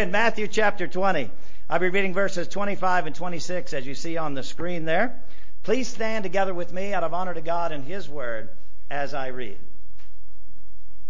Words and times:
In 0.00 0.12
Matthew 0.12 0.48
chapter 0.48 0.88
20, 0.88 1.30
I'll 1.68 1.78
be 1.78 1.90
reading 1.90 2.14
verses 2.14 2.48
25 2.48 3.04
and 3.04 3.14
26 3.14 3.74
as 3.74 3.86
you 3.86 3.94
see 3.94 4.16
on 4.16 4.32
the 4.32 4.42
screen 4.42 4.86
there. 4.86 5.20
Please 5.62 5.88
stand 5.88 6.22
together 6.22 6.54
with 6.54 6.72
me 6.72 6.94
out 6.94 7.04
of 7.04 7.12
honor 7.12 7.34
to 7.34 7.42
God 7.42 7.70
and 7.70 7.84
His 7.84 8.08
word 8.08 8.48
as 8.90 9.12
I 9.12 9.26
read. 9.26 9.58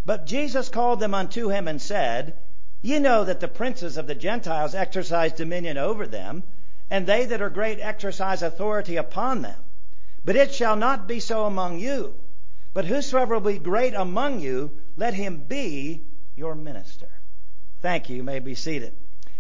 But 0.05 0.27
Jesus 0.27 0.71
called 0.71 0.99
them 0.99 1.15
unto 1.15 1.51
him 1.51 1.69
and 1.69 1.81
said, 1.81 2.35
Ye 2.83 2.99
know 2.99 3.23
that 3.23 3.39
the 3.39 3.47
princes 3.47 3.97
of 3.97 4.09
the 4.09 4.17
Gentiles 4.17 4.75
exercise 4.75 5.35
dominion 5.35 5.79
over 5.79 6.09
them, 6.09 6.43
and 6.91 7.07
they 7.07 7.27
that 7.27 7.41
are 7.41 7.49
great 7.49 7.79
exercise 7.79 8.43
authority 8.43 8.97
upon 8.97 9.43
them. 9.43 9.63
But 10.25 10.35
it 10.35 10.53
shall 10.53 10.75
not 10.75 11.07
be 11.07 11.21
so 11.21 11.47
among 11.47 11.79
you. 11.79 12.17
But 12.75 12.87
whosoever 12.87 13.35
will 13.39 13.53
be 13.53 13.61
great 13.61 13.95
among 13.95 14.41
you, 14.41 14.77
let 14.97 15.15
him 15.15 15.45
be 15.47 16.03
your 16.35 16.57
minister. 16.57 17.20
Thank 17.83 18.11
you. 18.11 18.17
You 18.17 18.23
may 18.23 18.41
be 18.41 18.55
seated. 18.55 18.93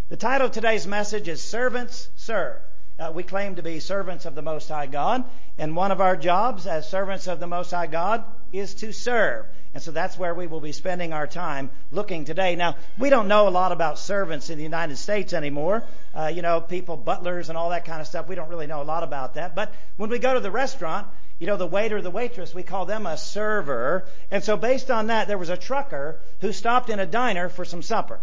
The 0.09 0.16
title 0.16 0.46
of 0.46 0.52
today's 0.52 0.86
message 0.86 1.29
is 1.29 1.43
Servants 1.43 2.08
Serve. 2.17 2.57
Uh, 2.98 3.12
we 3.14 3.22
claim 3.22 3.57
to 3.57 3.62
be 3.62 3.81
servants 3.81 4.25
of 4.25 4.35
the 4.35 4.43
Most 4.43 4.68
High 4.68 4.86
God, 4.86 5.25
and 5.58 5.76
one 5.76 5.93
of 5.93 6.00
our 6.00 6.17
jobs 6.17 6.67
as 6.67 6.89
servants 6.89 7.26
of 7.26 7.39
the 7.39 7.46
Most 7.46 7.71
High 7.71 7.86
God 7.86 8.25
is 8.50 8.75
to 8.76 8.93
serve. 8.93 9.45
And 9.75 9.82
so 9.82 9.90
that's 9.90 10.18
where 10.18 10.34
we 10.34 10.46
will 10.46 10.61
be 10.61 10.72
spending 10.72 11.12
our 11.12 11.26
time 11.26 11.71
looking 11.93 12.25
today. 12.25 12.57
Now, 12.57 12.76
we 12.98 13.11
don't 13.11 13.29
know 13.29 13.46
a 13.46 13.50
lot 13.50 13.72
about 13.72 13.98
servants 13.98 14.48
in 14.48 14.57
the 14.57 14.64
United 14.64 14.96
States 14.96 15.32
anymore. 15.32 15.84
Uh, 16.14 16.32
you 16.34 16.40
know, 16.40 16.62
people, 16.62 16.96
butlers, 16.96 17.50
and 17.50 17.59
all 17.59 17.70
that 17.70 17.84
kind 17.84 18.00
of 18.00 18.07
stuff. 18.07 18.26
We 18.26 18.34
don't 18.36 18.48
really 18.48 18.67
know 18.67 18.82
a 18.82 18.84
lot 18.84 19.03
about 19.03 19.34
that. 19.34 19.54
But 19.54 19.72
when 19.96 20.09
we 20.09 20.18
go 20.18 20.32
to 20.34 20.40
the 20.40 20.50
restaurant, 20.50 21.07
you 21.39 21.46
know, 21.46 21.57
the 21.57 21.67
waiter, 21.67 22.03
the 22.03 22.11
waitress, 22.11 22.54
we 22.54 22.62
call 22.62 22.84
them 22.84 23.07
a 23.07 23.17
server. 23.17 24.07
And 24.31 24.43
so 24.43 24.57
based 24.57 24.90
on 24.90 25.07
that, 25.07 25.29
there 25.29 25.39
was 25.39 25.50
a 25.50 25.57
trucker 25.57 26.18
who 26.40 26.53
stopped 26.53 26.90
in 26.90 26.98
a 26.98 27.07
diner 27.07 27.48
for 27.48 27.64
some 27.64 27.82
supper. 27.82 28.20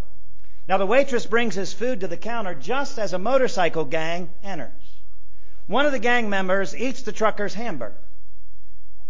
Now 0.67 0.77
the 0.77 0.85
waitress 0.85 1.25
brings 1.25 1.55
his 1.55 1.71
food 1.73 2.01
to 2.01 2.07
the 2.07 2.17
counter 2.17 2.53
just 2.53 2.99
as 2.99 3.13
a 3.13 3.19
motorcycle 3.19 3.85
gang 3.85 4.29
enters. 4.43 4.71
One 5.67 5.85
of 5.85 5.91
the 5.91 5.99
gang 5.99 6.29
members 6.29 6.75
eats 6.75 7.03
the 7.03 7.11
trucker's 7.11 7.53
hamburger. 7.53 7.95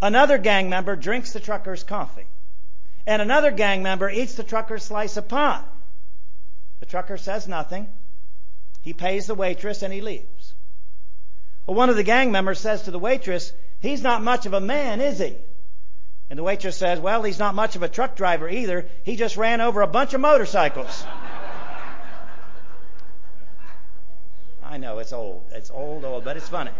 Another 0.01 0.37
gang 0.37 0.69
member 0.69 0.95
drinks 0.95 1.33
the 1.33 1.39
trucker's 1.39 1.83
coffee. 1.83 2.27
And 3.07 3.21
another 3.21 3.51
gang 3.51 3.81
member 3.81 4.09
eats 4.09 4.35
the 4.35 4.43
trucker's 4.43 4.83
slice 4.83 5.17
of 5.17 5.27
pie. 5.27 5.63
The 6.79 6.85
trucker 6.85 7.17
says 7.17 7.47
nothing. 7.47 7.87
He 8.81 8.93
pays 8.93 9.25
the 9.25 9.35
waitress 9.35 9.81
and 9.81 9.93
he 9.93 10.01
leaves. 10.01 10.53
Well, 11.65 11.75
one 11.75 11.89
of 11.89 11.95
the 11.95 12.03
gang 12.03 12.31
members 12.31 12.59
says 12.59 12.83
to 12.83 12.91
the 12.91 12.99
waitress, 12.99 13.51
He's 13.79 14.01
not 14.01 14.23
much 14.23 14.45
of 14.45 14.53
a 14.53 14.59
man, 14.59 15.01
is 15.01 15.19
he? 15.19 15.35
And 16.29 16.37
the 16.37 16.43
waitress 16.43 16.77
says, 16.77 16.99
Well, 16.99 17.23
he's 17.23 17.39
not 17.39 17.55
much 17.55 17.75
of 17.75 17.83
a 17.83 17.89
truck 17.89 18.15
driver 18.15 18.47
either. 18.47 18.87
He 19.03 19.15
just 19.15 19.37
ran 19.37 19.61
over 19.61 19.81
a 19.81 19.87
bunch 19.87 20.13
of 20.13 20.21
motorcycles. 20.21 21.05
I 24.69 24.77
know 24.77 24.99
it's 24.99 25.13
old. 25.13 25.45
It's 25.51 25.71
old, 25.71 26.03
old, 26.03 26.25
but 26.25 26.35
it's 26.35 26.49
funny. 26.49 26.71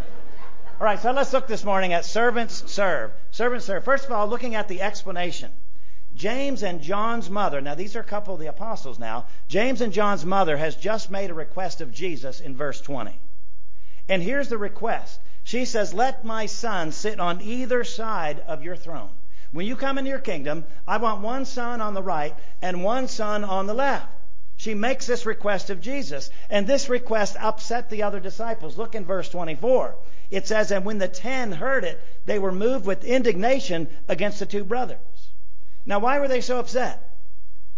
All 0.79 0.85
right, 0.85 0.99
so 0.99 1.11
let's 1.11 1.31
look 1.31 1.47
this 1.47 1.63
morning 1.63 1.93
at 1.93 2.05
servants 2.05 2.69
serve. 2.71 3.11
Servants 3.31 3.65
serve. 3.65 3.83
First 3.83 4.05
of 4.05 4.11
all, 4.11 4.27
looking 4.27 4.55
at 4.55 4.67
the 4.67 4.81
explanation. 4.81 5.51
James 6.13 6.63
and 6.63 6.81
John's 6.81 7.29
mother, 7.29 7.61
now 7.61 7.75
these 7.75 7.95
are 7.95 8.01
a 8.01 8.03
couple 8.03 8.33
of 8.33 8.39
the 8.39 8.47
apostles 8.47 8.99
now. 8.99 9.25
James 9.47 9.81
and 9.81 9.93
John's 9.93 10.25
mother 10.25 10.57
has 10.57 10.75
just 10.75 11.09
made 11.09 11.29
a 11.29 11.33
request 11.33 11.79
of 11.79 11.93
Jesus 11.93 12.41
in 12.41 12.55
verse 12.57 12.81
20. 12.81 13.17
And 14.09 14.21
here's 14.21 14.49
the 14.49 14.57
request. 14.57 15.19
She 15.43 15.63
says, 15.63 15.93
Let 15.93 16.25
my 16.25 16.45
son 16.47 16.91
sit 16.91 17.19
on 17.19 17.41
either 17.41 17.83
side 17.83 18.41
of 18.47 18.63
your 18.63 18.75
throne. 18.75 19.11
When 19.51 19.65
you 19.65 19.77
come 19.77 19.97
into 19.97 20.09
your 20.09 20.19
kingdom, 20.19 20.65
I 20.85 20.97
want 20.97 21.21
one 21.21 21.45
son 21.45 21.79
on 21.79 21.93
the 21.93 22.03
right 22.03 22.35
and 22.61 22.83
one 22.83 23.07
son 23.07 23.45
on 23.45 23.65
the 23.65 23.73
left. 23.73 24.07
She 24.57 24.73
makes 24.73 25.05
this 25.05 25.27
request 25.27 25.69
of 25.69 25.81
Jesus, 25.81 26.31
and 26.49 26.65
this 26.65 26.89
request 26.89 27.35
upset 27.39 27.89
the 27.89 28.03
other 28.03 28.19
disciples. 28.19 28.77
Look 28.77 28.95
in 28.95 29.05
verse 29.05 29.29
24. 29.29 29.95
It 30.31 30.47
says, 30.47 30.71
And 30.71 30.83
when 30.83 30.97
the 30.97 31.07
ten 31.07 31.51
heard 31.51 31.83
it, 31.83 32.01
they 32.25 32.39
were 32.39 32.51
moved 32.51 32.85
with 32.85 33.05
indignation 33.05 33.87
against 34.07 34.39
the 34.39 34.47
two 34.47 34.63
brothers. 34.63 34.97
Now, 35.85 35.99
why 35.99 36.19
were 36.19 36.27
they 36.27 36.41
so 36.41 36.59
upset 36.59 37.17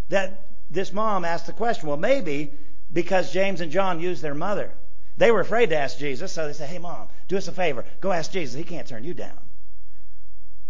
that 0.07 0.47
this 0.71 0.93
mom 0.93 1.25
asked 1.25 1.47
the 1.47 1.53
question? 1.53 1.89
Well, 1.89 1.97
maybe 1.97 2.53
because 2.91 3.33
James 3.33 3.59
and 3.59 3.71
John 3.71 3.99
used 3.99 4.21
their 4.21 4.33
mother. 4.33 4.71
They 5.17 5.31
were 5.31 5.41
afraid 5.41 5.71
to 5.71 5.77
ask 5.77 5.97
Jesus, 5.97 6.31
so 6.31 6.47
they 6.47 6.53
said, 6.53 6.69
Hey, 6.69 6.77
mom, 6.79 7.09
do 7.27 7.35
us 7.35 7.49
a 7.49 7.51
favor. 7.51 7.83
Go 7.99 8.13
ask 8.13 8.31
Jesus. 8.31 8.55
He 8.55 8.63
can't 8.63 8.87
turn 8.87 9.03
you 9.03 9.13
down. 9.13 9.37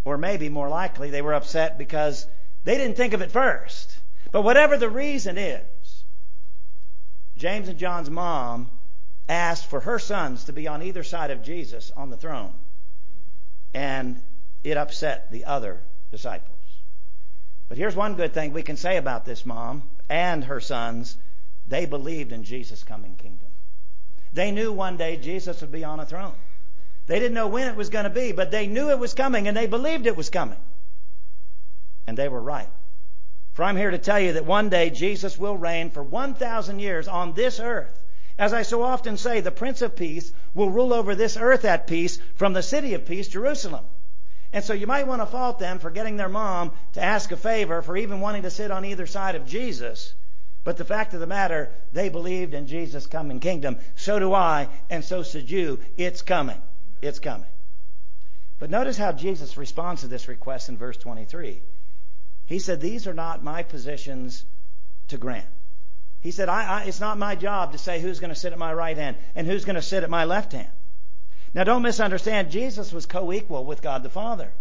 Or 0.03 0.17
maybe 0.17 0.50
more 0.50 0.69
likely, 0.69 1.12
they 1.12 1.22
were 1.22 1.35
upset 1.35 1.78
because 1.78 2.25
they 2.63 2.78
didn't 2.78 2.97
think 2.97 3.13
of 3.13 3.22
it 3.22 3.31
first. 3.31 4.00
But 4.31 4.41
whatever 4.41 4.75
the 4.75 4.89
reason 4.89 5.38
is, 5.38 5.62
James 7.39 7.69
and 7.69 7.79
John's 7.79 8.09
mom 8.09 8.69
asked 9.29 9.69
for 9.69 9.79
her 9.79 9.97
sons 9.97 10.44
to 10.45 10.53
be 10.53 10.67
on 10.67 10.83
either 10.83 11.03
side 11.03 11.31
of 11.31 11.41
Jesus 11.41 11.89
on 11.95 12.09
the 12.09 12.17
throne. 12.17 12.53
And 13.73 14.22
it 14.61 14.75
upset 14.75 15.31
the 15.31 15.45
other 15.45 15.79
disciples. 16.11 16.57
But 17.69 17.77
here's 17.77 17.95
one 17.95 18.16
good 18.16 18.33
thing 18.33 18.51
we 18.51 18.63
can 18.63 18.75
say 18.75 18.97
about 18.97 19.23
this 19.23 19.45
mom 19.45 19.83
and 20.09 20.44
her 20.44 20.59
sons. 20.59 21.16
They 21.66 21.85
believed 21.85 22.33
in 22.33 22.44
Jesus' 22.44 22.83
coming 22.83 23.16
kingdom. 23.16 23.47
They 24.33 24.51
knew 24.51 24.73
one 24.73 24.97
day 24.97 25.16
Jesus 25.16 25.61
would 25.61 25.71
be 25.71 25.85
on 25.85 26.01
a 26.01 26.06
throne. 26.06 26.35
They 27.06 27.19
didn't 27.19 27.35
know 27.35 27.47
when 27.47 27.69
it 27.69 27.75
was 27.77 27.89
going 27.89 28.03
to 28.03 28.09
be, 28.09 28.33
but 28.33 28.51
they 28.51 28.67
knew 28.67 28.89
it 28.89 29.00
was 29.00 29.13
coming 29.13 29.47
and 29.47 29.56
they 29.56 29.67
believed 29.67 30.07
it 30.07 30.17
was 30.17 30.29
coming. 30.29 30.59
And 32.06 32.17
they 32.17 32.27
were 32.27 32.41
right. 32.41 32.69
For 33.59 33.65
I'm 33.65 33.75
here 33.75 33.91
to 33.91 33.97
tell 33.97 34.21
you 34.21 34.31
that 34.31 34.45
one 34.45 34.69
day 34.69 34.89
Jesus 34.89 35.37
will 35.37 35.57
reign 35.57 35.89
for 35.89 36.01
1,000 36.01 36.79
years 36.79 37.09
on 37.09 37.33
this 37.33 37.59
earth. 37.59 38.01
As 38.37 38.53
I 38.53 38.61
so 38.61 38.83
often 38.83 39.17
say, 39.17 39.41
the 39.41 39.51
Prince 39.51 39.81
of 39.81 39.97
Peace 39.97 40.31
will 40.53 40.69
rule 40.69 40.93
over 40.93 41.13
this 41.13 41.35
earth 41.35 41.65
at 41.65 41.85
peace 41.85 42.19
from 42.35 42.53
the 42.53 42.63
city 42.63 42.93
of 42.93 43.05
peace, 43.05 43.27
Jerusalem. 43.27 43.83
And 44.53 44.63
so 44.63 44.71
you 44.71 44.87
might 44.87 45.07
want 45.07 45.21
to 45.21 45.25
fault 45.25 45.59
them 45.59 45.79
for 45.79 45.91
getting 45.91 46.15
their 46.15 46.29
mom 46.29 46.71
to 46.93 47.03
ask 47.03 47.33
a 47.33 47.35
favor, 47.35 47.81
for 47.81 47.97
even 47.97 48.21
wanting 48.21 48.43
to 48.43 48.49
sit 48.49 48.71
on 48.71 48.85
either 48.85 49.05
side 49.05 49.35
of 49.35 49.45
Jesus. 49.45 50.13
But 50.63 50.77
the 50.77 50.85
fact 50.85 51.13
of 51.13 51.19
the 51.19 51.27
matter, 51.27 51.69
they 51.91 52.07
believed 52.07 52.53
in 52.53 52.65
Jesus' 52.65 53.07
coming 53.07 53.41
kingdom. 53.41 53.79
So 53.97 54.19
do 54.19 54.33
I, 54.33 54.69
and 54.89 55.03
so 55.03 55.21
should 55.21 55.51
you. 55.51 55.79
It's 55.97 56.21
coming. 56.21 56.61
It's 57.01 57.19
coming. 57.19 57.49
But 58.57 58.69
notice 58.69 58.97
how 58.97 59.11
Jesus 59.11 59.57
responds 59.57 59.99
to 59.99 60.07
this 60.07 60.29
request 60.29 60.69
in 60.69 60.77
verse 60.77 60.95
23. 60.95 61.61
He 62.49 62.57
said, 62.57 62.81
These 62.81 63.05
are 63.05 63.13
not 63.13 63.43
my 63.43 63.61
positions 63.61 64.43
to 65.09 65.19
grant. 65.19 65.45
He 66.19 66.31
said, 66.31 66.49
I, 66.49 66.63
I, 66.63 66.83
It's 66.85 66.99
not 66.99 67.19
my 67.19 67.35
job 67.35 67.73
to 67.73 67.77
say 67.77 68.01
who's 68.01 68.19
going 68.19 68.33
to 68.33 68.39
sit 68.39 68.53
at 68.53 68.57
my 68.57 68.73
right 68.73 68.97
hand 68.97 69.17
and 69.35 69.45
who's 69.45 69.65
going 69.65 69.75
to 69.75 69.83
sit 69.83 70.03
at 70.03 70.09
my 70.09 70.25
left 70.25 70.53
hand. 70.53 70.67
Now, 71.53 71.63
don't 71.63 71.83
misunderstand. 71.83 72.49
Jesus 72.49 72.91
was 72.91 73.05
co 73.05 73.31
equal 73.31 73.65
with 73.65 73.83
God 73.83 74.01
the 74.01 74.09
Father. 74.09 74.51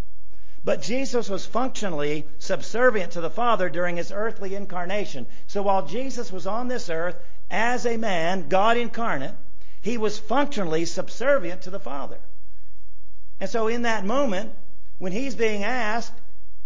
But 0.62 0.82
Jesus 0.82 1.30
was 1.30 1.46
functionally 1.46 2.26
subservient 2.38 3.12
to 3.12 3.22
the 3.22 3.30
Father 3.30 3.70
during 3.70 3.96
his 3.96 4.12
earthly 4.12 4.54
incarnation. 4.54 5.26
So 5.46 5.62
while 5.62 5.86
Jesus 5.86 6.30
was 6.30 6.46
on 6.46 6.68
this 6.68 6.90
earth 6.90 7.16
as 7.50 7.86
a 7.86 7.96
man, 7.96 8.50
God 8.50 8.76
incarnate, 8.76 9.34
he 9.80 9.96
was 9.96 10.18
functionally 10.18 10.84
subservient 10.84 11.62
to 11.62 11.70
the 11.70 11.80
Father. 11.80 12.18
And 13.40 13.48
so 13.48 13.68
in 13.68 13.82
that 13.82 14.04
moment, 14.04 14.52
when 14.98 15.12
he's 15.12 15.34
being 15.34 15.64
asked, 15.64 16.12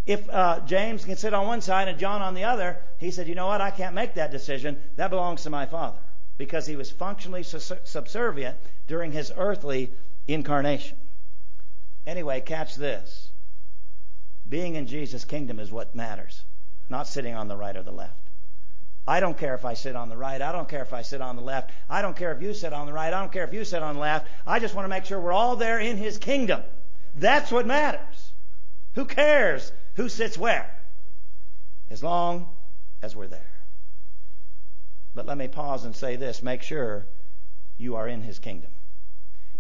if 0.05 0.29
uh, 0.31 0.61
James 0.67 1.05
can 1.05 1.17
sit 1.17 1.33
on 1.33 1.47
one 1.47 1.61
side 1.61 1.89
and 1.89 1.99
John 1.99 2.23
on 2.23 2.35
the 2.35 2.45
other, 2.45 2.79
he 2.99 3.11
said, 3.11 3.29
you 3.29 3.35
know 3.35 3.47
what, 3.47 3.61
I 3.61 3.71
can't 3.71 3.95
make 3.95 4.15
that 4.15 4.31
decision. 4.31 4.83
That 4.97 5.11
belongs 5.11 5.43
to 5.45 5.51
my 5.51 5.67
Father. 5.67 5.99
Because 6.39 6.67
he 6.67 6.77
was 6.77 6.91
functionally 6.91 7.45
subservient 7.45 8.57
during 8.89 9.13
his 9.13 9.33
earthly 9.37 9.93
incarnation. 10.27 10.97
Anyway, 12.07 12.41
catch 12.41 12.75
this. 12.75 13.31
Being 14.49 14.75
in 14.75 14.87
Jesus' 14.87 15.25
kingdom 15.25 15.61
is 15.61 15.71
what 15.71 15.95
matters, 15.95 16.43
not 16.89 17.07
sitting 17.07 17.35
on 17.35 17.47
the 17.47 17.57
right 17.57 17.77
or 17.77 17.83
the 17.83 17.93
left. 17.93 18.17
I 19.07 19.21
don't 19.21 19.39
care 19.39 19.55
if 19.55 19.65
I 19.65 19.75
sit 19.75 19.95
on 19.95 20.09
the 20.09 20.17
right. 20.17 20.41
I 20.41 20.53
don't 20.53 20.69
care 20.69 20.83
if 20.83 20.93
I 20.93 21.03
sit 21.03 21.21
on 21.21 21.37
the 21.37 21.43
left. 21.43 21.71
I 21.89 22.03
don't 22.03 22.17
care 22.17 22.33
if 22.33 22.43
you 22.43 22.55
sit 22.55 22.73
on 22.73 22.87
the 22.87 22.93
right. 22.93 23.13
I 23.13 23.21
don't 23.21 23.33
care 23.33 23.45
if 23.45 23.53
you 23.53 23.65
sit 23.65 23.83
on 23.83 23.95
the 23.95 24.01
left. 24.01 24.29
I 24.47 24.59
just 24.59 24.75
want 24.75 24.85
to 24.85 24.89
make 24.89 25.05
sure 25.05 25.21
we're 25.21 25.33
all 25.33 25.57
there 25.57 25.79
in 25.79 25.97
his 25.97 26.19
kingdom. 26.19 26.63
That's 27.17 27.51
what 27.51 27.67
matters. 27.67 28.33
Who 28.95 29.05
cares 29.05 29.73
who 29.95 30.09
sits 30.09 30.39
where, 30.39 30.71
as 31.91 32.03
long 32.03 32.49
as 33.03 33.15
we're 33.15 33.27
there. 33.27 33.51
But 35.15 35.27
let 35.27 35.37
me 35.37 35.49
pause 35.49 35.85
and 35.85 35.95
say 35.95 36.17
this 36.17 36.43
make 36.43 36.63
sure 36.63 37.07
you 37.77 37.97
are 37.97 38.09
in 38.09 38.23
his 38.23 38.39
kingdom. 38.39 38.71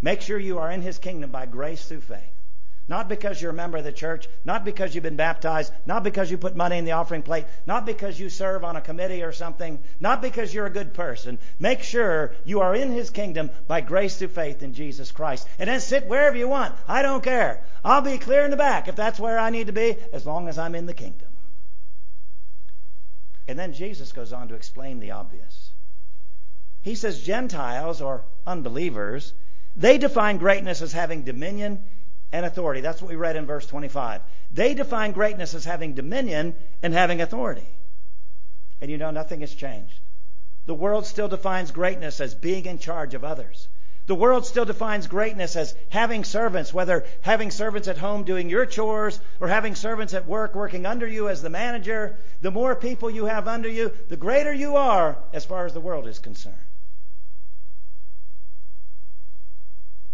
Make 0.00 0.20
sure 0.20 0.38
you 0.38 0.58
are 0.58 0.70
in 0.70 0.82
his 0.82 0.98
kingdom 0.98 1.30
by 1.30 1.46
grace 1.46 1.86
through 1.86 2.00
faith. 2.00 2.41
Not 2.88 3.08
because 3.08 3.40
you're 3.40 3.52
a 3.52 3.54
member 3.54 3.78
of 3.78 3.84
the 3.84 3.92
church, 3.92 4.28
not 4.44 4.64
because 4.64 4.94
you've 4.94 5.04
been 5.04 5.16
baptized, 5.16 5.72
not 5.86 6.02
because 6.02 6.30
you 6.30 6.36
put 6.36 6.56
money 6.56 6.78
in 6.78 6.84
the 6.84 6.92
offering 6.92 7.22
plate, 7.22 7.46
not 7.64 7.86
because 7.86 8.18
you 8.18 8.28
serve 8.28 8.64
on 8.64 8.76
a 8.76 8.80
committee 8.80 9.22
or 9.22 9.32
something, 9.32 9.78
not 10.00 10.20
because 10.20 10.52
you're 10.52 10.66
a 10.66 10.70
good 10.70 10.92
person. 10.92 11.38
Make 11.60 11.82
sure 11.82 12.34
you 12.44 12.60
are 12.60 12.74
in 12.74 12.90
His 12.90 13.10
kingdom 13.10 13.50
by 13.68 13.82
grace 13.82 14.16
through 14.16 14.28
faith 14.28 14.62
in 14.62 14.74
Jesus 14.74 15.12
Christ. 15.12 15.46
And 15.60 15.68
then 15.68 15.80
sit 15.80 16.06
wherever 16.06 16.36
you 16.36 16.48
want. 16.48 16.74
I 16.88 17.02
don't 17.02 17.22
care. 17.22 17.64
I'll 17.84 18.02
be 18.02 18.18
clear 18.18 18.44
in 18.44 18.50
the 18.50 18.56
back 18.56 18.88
if 18.88 18.96
that's 18.96 19.20
where 19.20 19.38
I 19.38 19.50
need 19.50 19.68
to 19.68 19.72
be, 19.72 19.96
as 20.12 20.26
long 20.26 20.48
as 20.48 20.58
I'm 20.58 20.74
in 20.74 20.86
the 20.86 20.94
kingdom. 20.94 21.28
And 23.46 23.58
then 23.58 23.74
Jesus 23.74 24.12
goes 24.12 24.32
on 24.32 24.48
to 24.48 24.54
explain 24.54 24.98
the 24.98 25.12
obvious. 25.12 25.70
He 26.82 26.96
says 26.96 27.22
Gentiles 27.22 28.02
or 28.02 28.24
unbelievers, 28.44 29.34
they 29.76 29.98
define 29.98 30.38
greatness 30.38 30.82
as 30.82 30.92
having 30.92 31.22
dominion 31.22 31.84
and 32.32 32.46
authority. 32.46 32.80
That's 32.80 33.00
what 33.00 33.10
we 33.10 33.16
read 33.16 33.36
in 33.36 33.46
verse 33.46 33.66
25. 33.66 34.22
They 34.50 34.74
define 34.74 35.12
greatness 35.12 35.54
as 35.54 35.64
having 35.64 35.94
dominion 35.94 36.54
and 36.82 36.92
having 36.92 37.20
authority. 37.20 37.68
And 38.80 38.90
you 38.90 38.98
know, 38.98 39.10
nothing 39.10 39.40
has 39.40 39.54
changed. 39.54 40.00
The 40.66 40.74
world 40.74 41.06
still 41.06 41.28
defines 41.28 41.70
greatness 41.70 42.20
as 42.20 42.34
being 42.34 42.66
in 42.66 42.78
charge 42.78 43.14
of 43.14 43.24
others. 43.24 43.68
The 44.06 44.14
world 44.16 44.46
still 44.46 44.64
defines 44.64 45.06
greatness 45.06 45.54
as 45.54 45.76
having 45.90 46.24
servants, 46.24 46.74
whether 46.74 47.04
having 47.20 47.52
servants 47.52 47.86
at 47.86 47.98
home 47.98 48.24
doing 48.24 48.50
your 48.50 48.66
chores 48.66 49.20
or 49.38 49.46
having 49.46 49.76
servants 49.76 50.12
at 50.12 50.26
work 50.26 50.54
working 50.54 50.86
under 50.86 51.06
you 51.06 51.28
as 51.28 51.40
the 51.40 51.50
manager. 51.50 52.18
The 52.40 52.50
more 52.50 52.74
people 52.74 53.10
you 53.10 53.26
have 53.26 53.46
under 53.46 53.68
you, 53.68 53.92
the 54.08 54.16
greater 54.16 54.52
you 54.52 54.76
are 54.76 55.18
as 55.32 55.44
far 55.44 55.66
as 55.66 55.72
the 55.72 55.80
world 55.80 56.08
is 56.08 56.18
concerned. 56.18 56.56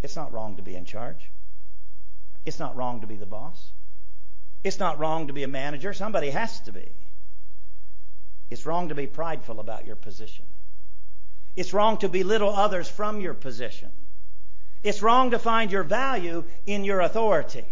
It's 0.02 0.16
not 0.16 0.32
wrong 0.32 0.56
to 0.56 0.62
be 0.62 0.76
in 0.76 0.84
charge. 0.84 1.30
It's 2.44 2.58
not 2.58 2.76
wrong 2.76 3.00
to 3.02 3.06
be 3.06 3.16
the 3.16 3.26
boss. 3.26 3.72
It's 4.64 4.78
not 4.78 4.98
wrong 4.98 5.26
to 5.28 5.32
be 5.32 5.42
a 5.42 5.48
manager. 5.48 5.92
Somebody 5.92 6.30
has 6.30 6.60
to 6.60 6.72
be. 6.72 6.90
It's 8.50 8.66
wrong 8.66 8.88
to 8.88 8.94
be 8.94 9.06
prideful 9.06 9.60
about 9.60 9.86
your 9.86 9.96
position. 9.96 10.46
It's 11.56 11.72
wrong 11.72 11.98
to 11.98 12.08
belittle 12.08 12.50
others 12.50 12.88
from 12.88 13.20
your 13.20 13.34
position. 13.34 13.90
It's 14.82 15.02
wrong 15.02 15.32
to 15.32 15.38
find 15.38 15.70
your 15.70 15.82
value 15.82 16.44
in 16.66 16.84
your 16.84 17.00
authority. 17.00 17.64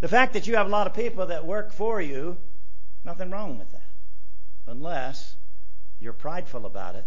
The 0.00 0.08
fact 0.08 0.34
that 0.34 0.46
you 0.46 0.56
have 0.56 0.66
a 0.66 0.70
lot 0.70 0.86
of 0.86 0.94
people 0.94 1.26
that 1.26 1.44
work 1.44 1.72
for 1.72 2.00
you, 2.00 2.36
nothing 3.04 3.30
wrong 3.30 3.58
with 3.58 3.72
that. 3.72 3.82
Unless 4.66 5.34
you're 5.98 6.12
prideful 6.12 6.66
about 6.66 6.96
it, 6.96 7.04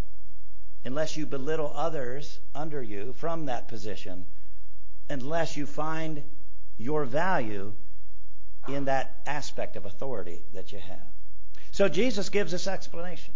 unless 0.83 1.15
you 1.15 1.25
belittle 1.25 1.71
others 1.73 2.39
under 2.55 2.81
you 2.81 3.13
from 3.13 3.45
that 3.45 3.67
position, 3.67 4.25
unless 5.09 5.57
you 5.57 5.65
find 5.65 6.23
your 6.77 7.05
value 7.05 7.73
in 8.67 8.85
that 8.85 9.21
aspect 9.25 9.75
of 9.75 9.85
authority 9.85 10.41
that 10.53 10.71
you 10.71 10.79
have. 10.79 11.07
So 11.71 11.87
Jesus 11.87 12.29
gives 12.29 12.51
this 12.51 12.67
explanation. 12.67 13.33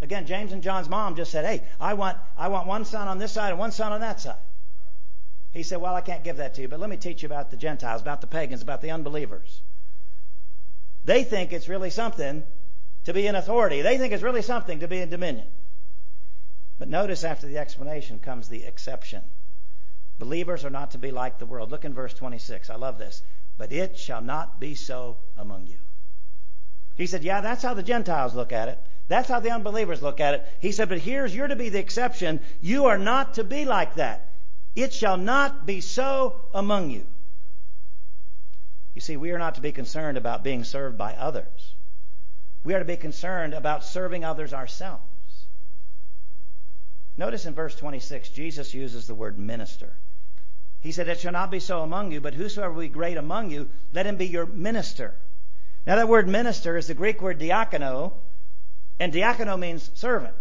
Again, 0.00 0.26
James 0.26 0.52
and 0.52 0.62
John's 0.62 0.88
mom 0.88 1.16
just 1.16 1.30
said, 1.32 1.44
Hey, 1.44 1.66
I 1.80 1.94
want, 1.94 2.18
I 2.36 2.48
want 2.48 2.66
one 2.66 2.84
son 2.84 3.08
on 3.08 3.18
this 3.18 3.32
side 3.32 3.50
and 3.50 3.58
one 3.58 3.72
son 3.72 3.92
on 3.92 4.00
that 4.00 4.20
side. 4.20 4.36
He 5.52 5.62
said, 5.62 5.80
Well, 5.80 5.94
I 5.94 6.00
can't 6.00 6.22
give 6.22 6.36
that 6.36 6.54
to 6.54 6.62
you, 6.62 6.68
but 6.68 6.78
let 6.78 6.90
me 6.90 6.96
teach 6.96 7.22
you 7.22 7.26
about 7.26 7.50
the 7.50 7.56
Gentiles, 7.56 8.00
about 8.00 8.20
the 8.20 8.26
pagans, 8.26 8.62
about 8.62 8.80
the 8.80 8.90
unbelievers. 8.90 9.62
They 11.04 11.24
think 11.24 11.52
it's 11.52 11.68
really 11.68 11.90
something 11.90 12.44
to 13.04 13.12
be 13.12 13.26
in 13.26 13.34
authority. 13.34 13.82
They 13.82 13.98
think 13.98 14.12
it's 14.12 14.22
really 14.22 14.42
something 14.42 14.80
to 14.80 14.88
be 14.88 14.98
in 15.00 15.10
dominion. 15.10 15.46
But 16.78 16.88
notice 16.88 17.24
after 17.24 17.46
the 17.46 17.58
explanation 17.58 18.20
comes 18.20 18.48
the 18.48 18.64
exception. 18.64 19.22
Believers 20.18 20.64
are 20.64 20.70
not 20.70 20.92
to 20.92 20.98
be 20.98 21.10
like 21.10 21.38
the 21.38 21.46
world. 21.46 21.70
Look 21.70 21.84
in 21.84 21.94
verse 21.94 22.12
26. 22.14 22.70
I 22.70 22.76
love 22.76 22.98
this. 22.98 23.22
But 23.56 23.72
it 23.72 23.98
shall 23.98 24.20
not 24.20 24.60
be 24.60 24.74
so 24.74 25.16
among 25.36 25.66
you. 25.66 25.78
He 26.96 27.06
said, 27.06 27.22
Yeah, 27.22 27.40
that's 27.40 27.62
how 27.62 27.74
the 27.74 27.82
Gentiles 27.82 28.34
look 28.34 28.52
at 28.52 28.68
it. 28.68 28.78
That's 29.06 29.28
how 29.28 29.40
the 29.40 29.52
unbelievers 29.52 30.02
look 30.02 30.20
at 30.20 30.34
it. 30.34 30.46
He 30.60 30.72
said, 30.72 30.88
But 30.88 30.98
here's 30.98 31.34
you're 31.34 31.48
to 31.48 31.56
be 31.56 31.68
the 31.68 31.78
exception. 31.78 32.40
You 32.60 32.86
are 32.86 32.98
not 32.98 33.34
to 33.34 33.44
be 33.44 33.64
like 33.64 33.94
that. 33.94 34.28
It 34.74 34.92
shall 34.92 35.16
not 35.16 35.66
be 35.66 35.80
so 35.80 36.40
among 36.52 36.90
you. 36.90 37.06
You 38.94 39.00
see, 39.00 39.16
we 39.16 39.30
are 39.30 39.38
not 39.38 39.54
to 39.54 39.60
be 39.60 39.72
concerned 39.72 40.18
about 40.18 40.42
being 40.42 40.64
served 40.64 40.98
by 40.98 41.14
others. 41.14 41.74
We 42.64 42.74
are 42.74 42.80
to 42.80 42.84
be 42.84 42.96
concerned 42.96 43.54
about 43.54 43.84
serving 43.84 44.24
others 44.24 44.52
ourselves. 44.52 45.04
Notice 47.16 47.46
in 47.46 47.54
verse 47.54 47.74
26, 47.76 48.28
Jesus 48.30 48.74
uses 48.74 49.06
the 49.06 49.14
word 49.14 49.38
minister. 49.38 49.96
He 50.80 50.92
said, 50.92 51.08
It 51.08 51.20
shall 51.20 51.32
not 51.32 51.50
be 51.50 51.60
so 51.60 51.82
among 51.82 52.12
you, 52.12 52.20
but 52.20 52.34
whosoever 52.34 52.72
will 52.72 52.82
be 52.82 52.88
great 52.88 53.16
among 53.16 53.50
you, 53.50 53.68
let 53.92 54.06
him 54.06 54.16
be 54.16 54.26
your 54.26 54.46
minister. 54.46 55.14
Now, 55.86 55.96
that 55.96 56.08
word 56.08 56.28
minister 56.28 56.76
is 56.76 56.86
the 56.86 56.94
Greek 56.94 57.20
word 57.20 57.38
diakono, 57.38 58.12
and 59.00 59.12
diakono 59.12 59.58
means 59.58 59.90
servant. 59.94 60.34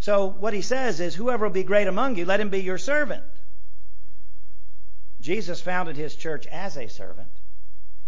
So, 0.00 0.26
what 0.26 0.52
he 0.52 0.62
says 0.62 1.00
is, 1.00 1.14
Whoever 1.14 1.46
will 1.46 1.54
be 1.54 1.62
great 1.62 1.86
among 1.86 2.16
you, 2.16 2.24
let 2.24 2.40
him 2.40 2.50
be 2.50 2.60
your 2.60 2.78
servant. 2.78 3.24
Jesus 5.20 5.60
founded 5.60 5.96
his 5.96 6.16
church 6.16 6.46
as 6.48 6.76
a 6.76 6.88
servant, 6.88 7.30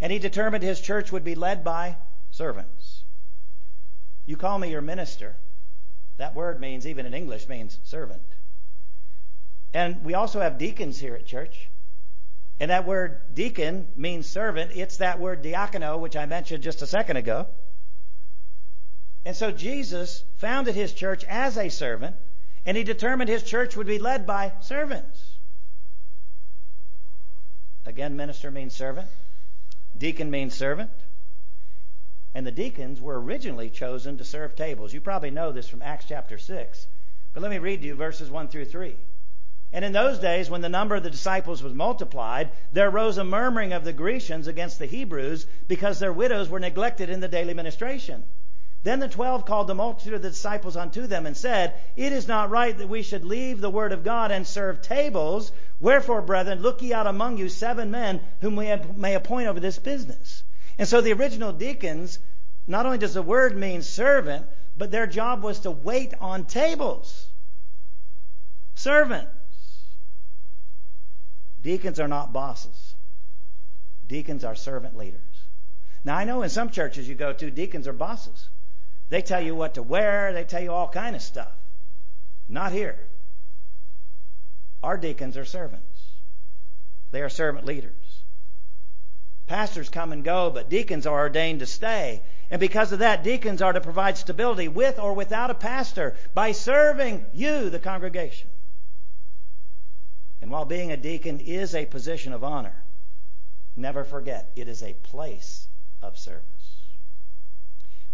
and 0.01 0.13
he 0.13 0.19
determined 0.19 0.65
his 0.65 0.81
church 0.81 1.13
would 1.13 1.25
be 1.25 1.37
led 1.37 1.63
by 1.63 1.97
servants. 2.33 3.05
You 4.27 4.37
call 4.37 4.59
me 4.59 4.71
your 4.71 4.83
minister. 4.83 5.37
That 6.17 6.35
word 6.35 6.61
means, 6.61 6.87
even 6.87 7.07
in 7.07 7.15
English, 7.15 7.49
means 7.49 7.79
servant. 7.85 8.23
And 9.75 10.05
we 10.05 10.15
also 10.15 10.41
have 10.41 10.57
deacons 10.57 11.01
here 11.01 11.17
at 11.17 11.27
church. 11.27 11.69
And 12.61 12.71
that 12.71 12.87
word 12.87 13.21
deacon 13.35 13.89
means 13.97 14.29
servant. 14.29 14.71
It's 14.75 14.99
that 14.99 15.19
word 15.19 15.43
diakono, 15.43 15.99
which 15.99 16.17
I 16.17 16.27
mentioned 16.27 16.63
just 16.63 16.81
a 16.81 16.87
second 16.87 17.17
ago. 17.17 17.49
And 19.25 19.35
so 19.35 19.51
Jesus 19.51 20.23
founded 20.37 20.77
his 20.77 20.93
church 20.93 21.25
as 21.25 21.59
a 21.59 21.69
servant, 21.71 22.15
and 22.65 22.77
he 22.77 22.85
determined 22.85 23.29
his 23.29 23.43
church 23.43 23.77
would 23.77 23.89
be 23.89 23.99
led 23.99 24.27
by 24.27 24.53
servants. 24.61 25.39
Again, 27.85 28.17
minister 28.17 28.51
means 28.51 28.75
servant, 28.75 29.09
deacon 29.99 30.31
means 30.31 30.55
servant. 30.55 30.91
And 32.35 32.47
the 32.47 32.53
deacons 32.53 33.01
were 33.01 33.21
originally 33.21 33.71
chosen 33.71 34.19
to 34.19 34.25
serve 34.25 34.57
tables. 34.57 34.93
You 34.93 35.01
probably 35.01 35.31
know 35.31 35.53
this 35.53 35.69
from 35.69 35.83
Acts 35.83 36.07
chapter 36.09 36.37
6. 36.39 36.87
But 37.33 37.43
let 37.43 37.51
me 37.51 37.59
read 37.59 37.81
to 37.81 37.87
you 37.87 37.95
verses 37.95 38.31
1 38.31 38.49
through 38.49 38.65
3. 38.67 38.97
And 39.75 39.85
in 39.85 39.93
those 39.93 40.21
days, 40.21 40.49
when 40.49 40.61
the 40.61 40.69
number 40.69 40.95
of 40.95 41.03
the 41.03 41.11
disciples 41.11 41.61
was 41.61 41.75
multiplied, 41.75 42.51
there 42.73 42.89
arose 42.89 43.19
a 43.19 43.25
murmuring 43.25 43.73
of 43.73 43.83
the 43.83 43.93
Grecians 43.93 44.47
against 44.47 44.79
the 44.79 44.87
Hebrews 44.87 45.49
because 45.67 45.99
their 45.99 46.13
widows 46.13 46.49
were 46.49 46.61
neglected 46.61 47.11
in 47.11 47.19
the 47.19 47.27
daily 47.27 47.55
ministration. 47.55 48.23
Then 48.85 49.01
the 49.01 49.09
twelve 49.09 49.47
called 49.47 49.67
the 49.67 49.75
multitude 49.75 50.15
of 50.15 50.23
the 50.23 50.31
disciples 50.31 50.77
unto 50.77 51.09
them 51.09 51.27
and 51.27 51.37
said, 51.37 51.75
It 51.97 52.13
is 52.13 52.29
not 52.29 52.51
right 52.51 52.79
that 52.79 52.89
we 52.89 53.03
should 53.03 53.25
leave 53.25 53.61
the 53.61 53.69
word 53.69 53.91
of 53.91 54.05
God 54.05 54.31
and 54.31 54.47
serve 54.47 54.81
tables. 54.81 55.51
Wherefore, 55.81 56.23
brethren, 56.23 56.63
look 56.63 56.81
ye 56.81 56.93
out 56.93 57.09
among 57.09 57.39
you 57.39 57.49
seven 57.49 57.91
men 57.91 58.21
whom 58.43 58.55
we 58.55 58.73
may 58.95 59.15
appoint 59.15 59.49
over 59.49 59.59
this 59.59 59.81
business. 59.81 60.45
And 60.79 60.87
so 60.87 61.01
the 61.01 61.15
original 61.15 61.53
deacons, 61.53 62.21
not 62.69 62.87
only 62.87 62.99
does 62.99 63.15
the 63.15 63.23
word 63.23 63.57
mean 63.57 63.83
servant, 63.83 64.47
but 64.77 64.93
their 64.93 65.09
job 65.09 65.43
was 65.43 65.59
to 65.61 65.73
wait 65.73 66.15
on 66.21 66.45
tables. 66.45 67.27
Servant. 68.77 69.29
Deacons 71.65 71.99
are 71.99 72.09
not 72.09 72.33
bosses. 72.33 72.95
Deacons 74.07 74.45
are 74.45 74.55
servant 74.55 74.97
leaders. 74.97 75.21
Now 76.05 76.15
I 76.15 76.25
know 76.25 76.43
in 76.43 76.51
some 76.51 76.69
churches 76.69 77.09
you 77.09 77.15
go 77.15 77.33
to, 77.33 77.51
deacons 77.51 77.89
are 77.89 77.95
bosses. 77.95 78.49
They 79.09 79.23
tell 79.23 79.41
you 79.41 79.55
what 79.57 79.75
to 79.75 79.83
wear, 79.83 80.35
they 80.35 80.45
tell 80.45 80.63
you 80.63 80.73
all 80.73 80.89
kind 80.89 81.17
of 81.17 81.23
stuff. 81.23 81.53
Not 82.49 82.73
here. 82.73 82.99
Our 84.83 84.99
deacons 84.99 85.39
are 85.39 85.47
servants. 85.47 86.03
They 87.11 87.23
are 87.23 87.31
servant 87.31 87.65
leaders. 87.65 88.23
Pastors 89.47 89.89
come 89.89 90.13
and 90.13 90.23
go, 90.23 90.51
but 90.51 90.69
deacons 90.69 91.07
are 91.07 91.19
ordained 91.19 91.61
to 91.61 91.67
stay. 91.67 92.23
And 92.51 92.61
because 92.61 92.93
of 92.93 92.99
that, 92.99 93.25
deacons 93.25 93.63
are 93.63 93.73
to 93.73 93.81
provide 93.81 94.19
stability 94.19 94.69
with 94.69 94.99
or 94.99 95.15
without 95.15 95.51
a 95.51 95.55
pastor 95.55 96.15
by 96.35 96.53
serving 96.53 97.25
you, 97.33 97.71
the 97.71 97.79
congregation. 97.79 98.49
And 100.45 100.51
while 100.51 100.67
being 100.67 100.93
a 100.93 100.99
deacon 100.99 101.41
is 101.41 101.75
a 101.75 101.87
position 101.87 102.35
of 102.35 102.45
honor, 102.45 102.75
never 103.77 104.05
forget 104.05 104.53
it 104.57 104.69
is 104.69 104.83
a 104.83 104.93
place 104.93 105.67
of 106.03 106.19
service. 106.19 106.45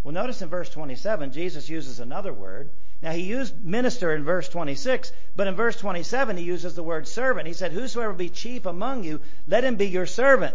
Well, 0.05 0.15
notice 0.15 0.41
in 0.41 0.49
verse 0.49 0.71
27, 0.71 1.33
Jesus 1.33 1.69
uses 1.69 1.99
another 1.99 2.33
word. 2.33 2.71
Now, 3.03 3.11
he 3.11 3.23
used 3.23 3.65
minister 3.65 4.15
in 4.15 4.23
verse 4.23 4.49
26, 4.49 5.11
but 5.35 5.49
in 5.49 5.57
verse 5.57 5.77
27, 5.81 6.37
he 6.37 6.45
uses 6.45 6.77
the 6.77 6.85
word 6.85 7.09
servant. 7.09 7.49
He 7.49 7.53
said, 7.53 7.73
Whosoever 7.73 8.13
be 8.13 8.29
chief 8.29 8.65
among 8.65 9.03
you, 9.03 9.21
let 9.49 9.65
him 9.65 9.75
be 9.75 9.89
your 9.89 10.07
servant. 10.07 10.55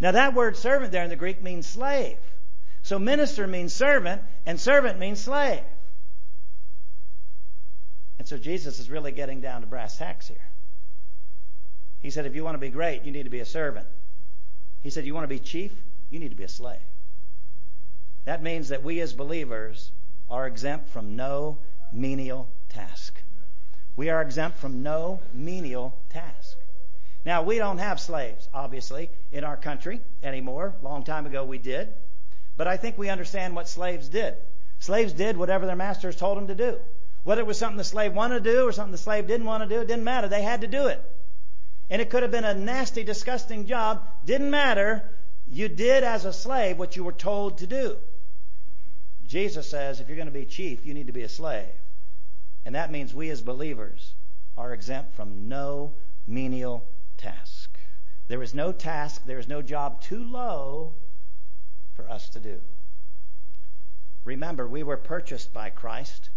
Now, 0.00 0.10
that 0.10 0.34
word 0.34 0.56
servant 0.56 0.90
there 0.90 1.04
in 1.04 1.10
the 1.10 1.14
Greek 1.14 1.40
means 1.40 1.68
slave. 1.68 2.18
So, 2.82 2.98
minister 2.98 3.46
means 3.46 3.72
servant, 3.72 4.22
and 4.44 4.60
servant 4.60 4.98
means 4.98 5.20
slave. 5.20 5.62
And 8.18 8.26
so, 8.26 8.38
Jesus 8.38 8.80
is 8.80 8.90
really 8.90 9.12
getting 9.12 9.40
down 9.40 9.60
to 9.60 9.68
brass 9.68 9.96
tacks 9.96 10.26
here. 10.26 10.48
He 12.02 12.10
said, 12.10 12.26
if 12.26 12.34
you 12.34 12.44
want 12.44 12.56
to 12.56 12.60
be 12.60 12.68
great, 12.68 13.04
you 13.04 13.12
need 13.12 13.24
to 13.24 13.30
be 13.30 13.40
a 13.40 13.46
servant. 13.46 13.86
He 14.82 14.90
said, 14.90 15.06
you 15.06 15.14
want 15.14 15.24
to 15.24 15.28
be 15.28 15.38
chief? 15.38 15.72
You 16.10 16.18
need 16.18 16.30
to 16.30 16.36
be 16.36 16.42
a 16.42 16.48
slave. 16.48 16.80
That 18.24 18.42
means 18.42 18.68
that 18.68 18.82
we 18.82 19.00
as 19.00 19.12
believers 19.12 19.92
are 20.28 20.46
exempt 20.46 20.88
from 20.88 21.16
no 21.16 21.58
menial 21.92 22.48
task. 22.68 23.22
We 23.96 24.10
are 24.10 24.20
exempt 24.22 24.58
from 24.58 24.82
no 24.82 25.20
menial 25.32 25.96
task. 26.08 26.56
Now, 27.24 27.42
we 27.42 27.58
don't 27.58 27.78
have 27.78 28.00
slaves, 28.00 28.48
obviously, 28.52 29.10
in 29.30 29.44
our 29.44 29.56
country 29.56 30.00
anymore. 30.22 30.74
Long 30.82 31.04
time 31.04 31.26
ago 31.26 31.44
we 31.44 31.58
did. 31.58 31.88
But 32.56 32.66
I 32.66 32.76
think 32.76 32.98
we 32.98 33.10
understand 33.10 33.54
what 33.54 33.68
slaves 33.68 34.08
did. 34.08 34.34
Slaves 34.80 35.12
did 35.12 35.36
whatever 35.36 35.66
their 35.66 35.76
masters 35.76 36.16
told 36.16 36.36
them 36.36 36.48
to 36.48 36.54
do. 36.54 36.78
Whether 37.22 37.42
it 37.42 37.46
was 37.46 37.58
something 37.58 37.76
the 37.76 37.84
slave 37.84 38.12
wanted 38.12 38.42
to 38.42 38.52
do 38.52 38.66
or 38.66 38.72
something 38.72 38.90
the 38.90 38.98
slave 38.98 39.28
didn't 39.28 39.46
want 39.46 39.62
to 39.62 39.68
do, 39.68 39.80
it 39.80 39.86
didn't 39.86 40.02
matter. 40.02 40.26
They 40.26 40.42
had 40.42 40.62
to 40.62 40.66
do 40.66 40.86
it. 40.88 41.00
And 41.92 42.00
it 42.00 42.08
could 42.08 42.22
have 42.22 42.32
been 42.32 42.46
a 42.46 42.54
nasty, 42.54 43.04
disgusting 43.04 43.66
job. 43.66 44.00
Didn't 44.24 44.50
matter. 44.50 45.04
You 45.46 45.68
did 45.68 46.04
as 46.04 46.24
a 46.24 46.32
slave 46.32 46.78
what 46.78 46.96
you 46.96 47.04
were 47.04 47.12
told 47.12 47.58
to 47.58 47.66
do. 47.66 47.98
Jesus 49.26 49.68
says 49.68 50.00
if 50.00 50.08
you're 50.08 50.16
going 50.16 50.24
to 50.24 50.32
be 50.32 50.46
chief, 50.46 50.86
you 50.86 50.94
need 50.94 51.08
to 51.08 51.12
be 51.12 51.24
a 51.24 51.28
slave. 51.28 51.68
And 52.64 52.76
that 52.76 52.90
means 52.90 53.14
we 53.14 53.28
as 53.28 53.42
believers 53.42 54.14
are 54.56 54.72
exempt 54.72 55.14
from 55.16 55.50
no 55.50 55.92
menial 56.26 56.82
task. 57.18 57.78
There 58.26 58.42
is 58.42 58.54
no 58.54 58.72
task, 58.72 59.26
there 59.26 59.38
is 59.38 59.46
no 59.46 59.60
job 59.60 60.00
too 60.00 60.24
low 60.24 60.94
for 61.92 62.08
us 62.08 62.30
to 62.30 62.40
do. 62.40 62.58
Remember, 64.24 64.66
we 64.66 64.82
were 64.82 64.96
purchased 64.96 65.52
by 65.52 65.68
Christ. 65.68 66.30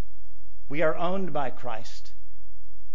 We 0.68 0.82
are 0.82 0.98
owned 0.98 1.32
by 1.32 1.50
Christ. 1.52 2.12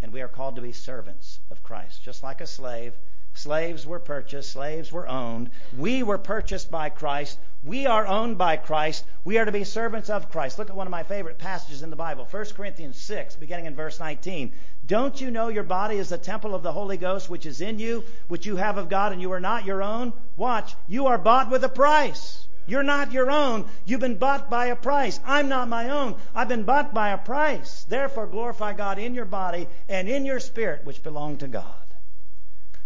And 0.03 0.13
we 0.13 0.23
are 0.23 0.29
called 0.29 0.57
to 0.57 0.63
be 0.63 0.73
servants 0.73 1.41
of 1.51 1.63
Christ. 1.63 2.03
Just 2.03 2.23
like 2.23 2.41
a 2.41 2.47
slave, 2.47 2.95
slaves 3.35 3.87
were 3.87 3.99
purchased, 3.99 4.53
slaves 4.53 4.91
were 4.91 5.07
owned. 5.07 5.51
We 5.77 6.03
were 6.03 6.19
purchased 6.19 6.71
by 6.71 6.89
Christ. 6.89 7.39
We 7.63 7.87
are 7.87 8.07
owned 8.07 8.39
by 8.39 8.57
Christ. 8.57 9.05
We 9.25 9.37
are 9.37 9.45
to 9.45 9.53
be 9.53 9.65
servants 9.65 10.09
of 10.09 10.31
Christ. 10.31 10.59
Look 10.59 10.71
at 10.71 10.77
one 10.77 10.87
of 10.87 10.91
my 10.91 11.03
favorite 11.03 11.39
passages 11.39 11.83
in 11.83 11.91
the 11.91 11.97
Bible, 11.97 12.27
1 12.31 12.45
Corinthians 12.57 12.97
6, 12.99 13.37
beginning 13.37 13.67
in 13.67 13.75
verse 13.75 14.01
19. 14.01 14.53
Don't 14.87 15.21
you 15.21 15.31
know 15.31 15.49
your 15.49 15.65
body 15.65 15.97
is 15.97 16.09
the 16.09 16.19
temple 16.19 16.55
of 16.55 16.63
the 16.63 16.73
Holy 16.73 16.97
Ghost, 16.97 17.29
which 17.29 17.45
is 17.45 17.61
in 17.61 17.79
you, 17.79 18.03
which 18.29 18.47
you 18.47 18.57
have 18.57 18.79
of 18.79 18.89
God, 18.89 19.13
and 19.13 19.21
you 19.21 19.33
are 19.33 19.41
not 19.41 19.67
your 19.67 19.83
own? 19.83 20.15
Watch, 20.37 20.75
you 20.89 21.07
are 21.07 21.19
bought 21.19 21.51
with 21.51 21.63
a 21.63 21.69
price. 21.69 22.47
You're 22.67 22.83
not 22.83 23.13
your 23.13 23.31
own. 23.31 23.67
You've 23.85 24.01
been 24.01 24.19
bought 24.19 24.51
by 24.51 24.67
a 24.67 24.77
price. 24.77 25.19
I'm 25.25 25.49
not 25.49 25.69
my 25.69 25.91
own. 25.91 26.17
I've 26.35 26.49
been 26.49 26.65
bought 26.65 26.95
by 26.95 27.11
a 27.11 27.19
price. 27.19 27.85
Therefore, 27.89 28.27
glorify 28.27 28.73
God 28.73 28.99
in 28.99 29.15
your 29.15 29.25
body 29.25 29.69
and 29.89 30.09
in 30.09 30.25
your 30.25 30.41
spirit, 30.41 30.85
which 30.85 31.03
belong 31.03 31.39
to 31.39 31.49
God. 31.49 31.65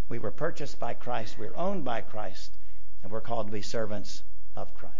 We 0.09 0.19
were 0.19 0.31
purchased 0.31 0.79
by 0.79 0.95
Christ. 0.95 1.37
We're 1.39 1.57
owned 1.57 1.85
by 1.85 2.01
Christ. 2.03 2.51
And 3.03 3.13
we're 3.13 3.21
called 3.21 3.47
to 3.47 3.53
be 3.53 3.63
servants 3.63 4.23
of 4.57 4.75
Christ. 4.75 4.95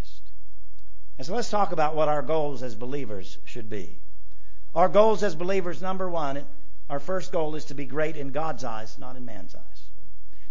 And 1.19 1.27
so 1.27 1.35
let's 1.35 1.51
talk 1.51 1.73
about 1.73 1.95
what 1.95 2.09
our 2.09 2.23
goals 2.23 2.63
as 2.63 2.75
believers 2.75 3.39
should 3.45 3.71
be. 3.71 3.99
Our 4.75 4.89
goals 4.89 5.23
as 5.23 5.37
believers, 5.37 5.81
number 5.81 6.11
one, 6.11 6.45
our 6.91 6.99
first 6.99 7.33
goal 7.33 7.55
is 7.55 7.67
to 7.67 7.75
be 7.75 7.87
great 7.87 8.17
in 8.17 8.33
God's 8.33 8.65
eyes, 8.65 8.99
not 8.99 9.17
in 9.17 9.25
man's 9.25 9.55
eyes. 9.55 9.83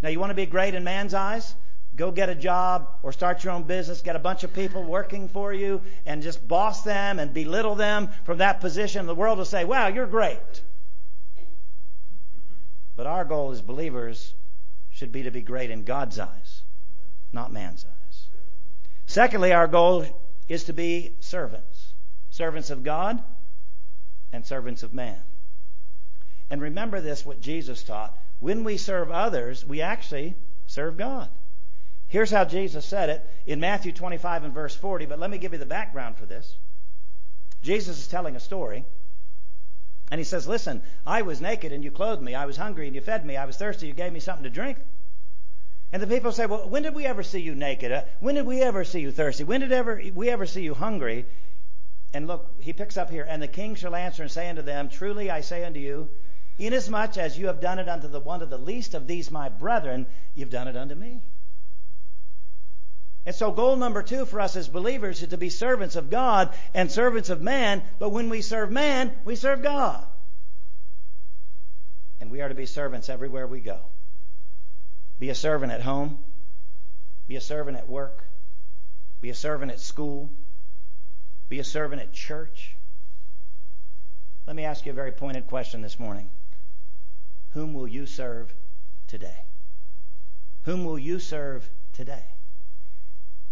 Now, 0.01 0.10
you 0.10 0.20
want 0.20 0.32
to 0.32 0.36
be 0.36 0.46
great 0.46 0.74
in 0.74 0.84
man's 0.84 1.13
eyes? 1.13 1.53
Go 1.96 2.12
get 2.12 2.30
a 2.30 2.36
job 2.36 2.88
or 3.04 3.12
start 3.12 3.44
your 3.44 3.54
own 3.54 3.64
business, 3.64 4.02
get 4.02 4.16
a 4.16 4.20
bunch 4.20 4.44
of 4.44 4.54
people 4.54 4.84
working 4.84 5.30
for 5.30 5.54
you, 5.54 5.82
and 6.06 6.24
just 6.24 6.48
boss 6.48 6.82
them 6.82 7.20
and 7.20 7.34
belittle 7.34 7.76
them 7.76 8.10
from 8.24 8.40
that 8.40 8.62
position. 8.62 9.06
The 9.06 9.14
world 9.14 9.38
will 9.38 9.46
say, 9.46 9.64
wow, 9.64 9.88
you're 9.88 10.08
great. 10.08 10.62
But 12.96 13.06
our 13.06 13.26
goal 13.26 13.52
as 13.52 13.62
believers 13.62 14.34
should 14.90 15.12
be 15.12 15.24
to 15.24 15.32
be 15.32 15.42
great 15.42 15.70
in 15.70 15.84
God's 15.84 16.18
eyes, 16.20 16.62
not 17.32 17.52
man's 17.52 17.86
eyes. 17.86 18.28
Secondly, 19.06 19.52
our 19.52 19.68
goal 19.68 20.06
is 20.48 20.66
to 20.66 20.74
be 20.74 21.16
servants. 21.20 21.94
Servants 22.32 22.72
of 22.72 22.84
God 22.84 23.24
and 24.32 24.46
servants 24.46 24.82
of 24.82 24.94
man. 24.94 25.20
And 26.50 26.62
remember 26.62 27.02
this, 27.02 27.24
what 27.26 27.40
Jesus 27.40 27.84
taught. 27.84 28.18
When 28.40 28.64
we 28.64 28.78
serve 28.78 29.12
others, 29.12 29.64
we 29.66 29.82
actually 29.82 30.36
serve 30.66 30.98
God. 30.98 31.30
Here's 32.13 32.29
how 32.29 32.46
Jesus 32.46 32.86
said 32.86 33.10
it 33.10 33.27
in 33.48 33.60
Matthew 33.60 33.91
25 33.91 34.43
and 34.43 34.53
verse 34.53 34.75
40, 34.75 35.08
but 35.08 35.17
let 35.17 35.32
me 35.32 35.39
give 35.39 35.51
you 35.51 35.58
the 35.58 35.65
background 35.65 36.15
for 36.15 36.27
this. 36.27 36.55
Jesus 37.63 37.98
is 37.98 38.08
telling 38.08 38.36
a 38.36 38.39
story. 38.39 38.86
And 40.12 40.20
he 40.20 40.24
says, 40.24 40.48
Listen, 40.48 40.84
I 41.08 41.24
was 41.24 41.41
naked 41.41 41.72
and 41.72 41.84
you 41.84 41.89
clothed 41.89 42.22
me. 42.22 42.36
I 42.36 42.46
was 42.46 42.55
hungry 42.55 42.86
and 42.86 42.93
you 42.93 43.01
fed 43.01 43.25
me. 43.25 43.36
I 43.36 43.46
was 43.46 43.58
thirsty. 43.58 43.88
You 43.88 43.96
gave 43.96 44.13
me 44.13 44.20
something 44.20 44.43
to 44.43 44.51
drink. 44.51 44.77
And 45.91 46.03
the 46.03 46.05
people 46.05 46.32
say, 46.32 46.46
well, 46.46 46.70
when 46.70 46.84
did 46.84 46.93
we 46.93 47.03
ever 47.08 47.24
see 47.24 47.41
you 47.41 47.55
naked? 47.55 47.91
Uh, 47.91 48.03
when 48.20 48.36
did 48.36 48.46
we 48.46 48.62
ever 48.62 48.84
see 48.84 49.00
you 49.00 49.12
thirsty? 49.12 49.43
When 49.43 49.62
did 49.62 49.72
ever 49.72 50.00
we 50.13 50.29
ever 50.29 50.46
see 50.46 50.62
you 50.62 50.75
hungry? 50.75 51.25
And 52.13 52.27
look, 52.27 52.48
he 52.60 52.74
picks 52.74 52.96
up 52.96 53.10
here, 53.10 53.25
and 53.27 53.41
the 53.41 53.48
king 53.48 53.74
shall 53.74 53.96
answer 53.96 54.22
and 54.22 54.32
say 54.32 54.48
unto 54.48 54.62
them, 54.62 54.88
Truly 54.88 55.32
I 55.32 55.41
say 55.41 55.65
unto 55.65 55.79
you, 55.79 56.10
inasmuch 56.60 57.17
as 57.17 57.39
you 57.39 57.48
have 57.48 57.60
done 57.60 57.79
it 57.79 57.89
unto 57.89 58.08
the 58.08 58.20
one 58.20 58.43
of 58.43 58.51
the 58.51 58.60
least 58.60 58.93
of 58.93 59.08
these 59.08 59.32
my 59.32 59.50
brethren, 59.50 60.05
you've 60.36 60.51
done 60.51 60.67
it 60.67 60.77
unto 60.77 60.93
me. 60.93 61.20
And 63.25 63.34
so 63.34 63.51
goal 63.51 63.77
number 63.77 64.03
two 64.03 64.25
for 64.25 64.42
us 64.42 64.56
as 64.56 64.68
believers 64.68 65.22
is 65.22 65.30
to 65.30 65.38
be 65.38 65.50
servants 65.50 65.96
of 65.96 66.10
God 66.10 66.53
and 66.74 66.92
servants 66.92 67.30
of 67.30 67.42
man, 67.42 67.82
but 67.98 68.10
when 68.10 68.30
we 68.30 68.42
serve 68.42 68.70
man, 68.70 69.13
we 69.24 69.36
serve 69.36 69.63
God. 69.63 70.06
And 72.20 72.30
we 72.30 72.42
are 72.42 72.50
to 72.50 72.56
be 72.56 72.65
servants 72.65 73.10
everywhere 73.10 73.48
we 73.48 73.62
go. 73.62 73.80
Be 75.20 75.30
a 75.30 75.36
servant 75.36 75.72
at 75.72 75.82
home. 75.82 76.20
Be 77.27 77.38
a 77.38 77.42
servant 77.42 77.77
at 77.77 77.88
work. 77.88 78.25
Be 79.22 79.30
a 79.30 79.36
servant 79.36 79.72
at 79.72 79.80
school. 79.80 80.30
Be 81.48 81.60
a 81.60 81.63
servant 81.63 82.01
at 82.01 82.12
church. 82.12 82.75
Let 84.46 84.56
me 84.56 84.65
ask 84.65 84.86
you 84.86 84.92
a 84.92 84.96
very 84.96 85.13
pointed 85.13 85.48
question 85.48 85.82
this 85.82 85.98
morning. 85.98 86.30
Whom 87.51 87.74
will 87.74 87.88
you 87.88 88.06
serve 88.06 88.53
today? 89.08 89.46
Whom 90.63 90.84
will 90.84 91.00
you 91.00 91.20
serve 91.20 91.70
today? 91.94 92.25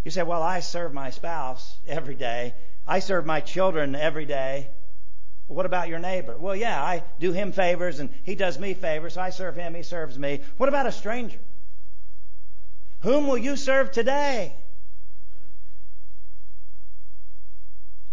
You 0.04 0.12
say, 0.12 0.24
Well, 0.24 0.42
I 0.42 0.60
serve 0.62 0.94
my 0.94 1.12
spouse 1.12 1.78
every 1.88 2.16
day. 2.16 2.54
I 2.88 3.00
serve 3.00 3.26
my 3.26 3.40
children 3.40 3.96
every 3.96 4.26
day. 4.26 4.70
What 5.48 5.66
about 5.66 5.90
your 5.90 6.00
neighbor? 6.00 6.38
Well, 6.38 6.56
yeah, 6.56 6.82
I 6.82 7.04
do 7.20 7.34
him 7.34 7.52
favors 7.52 8.00
and 8.00 8.10
he 8.24 8.36
does 8.36 8.58
me 8.58 8.74
favors. 8.74 9.16
So 9.16 9.22
I 9.22 9.32
serve 9.32 9.56
him, 9.56 9.76
he 9.76 9.84
serves 9.84 10.18
me. 10.18 10.42
What 10.58 10.70
about 10.70 10.88
a 10.88 10.92
stranger? 10.92 11.40
Whom 13.02 13.28
will 13.28 13.38
you 13.38 13.56
serve 13.56 13.92
today? 13.92 14.56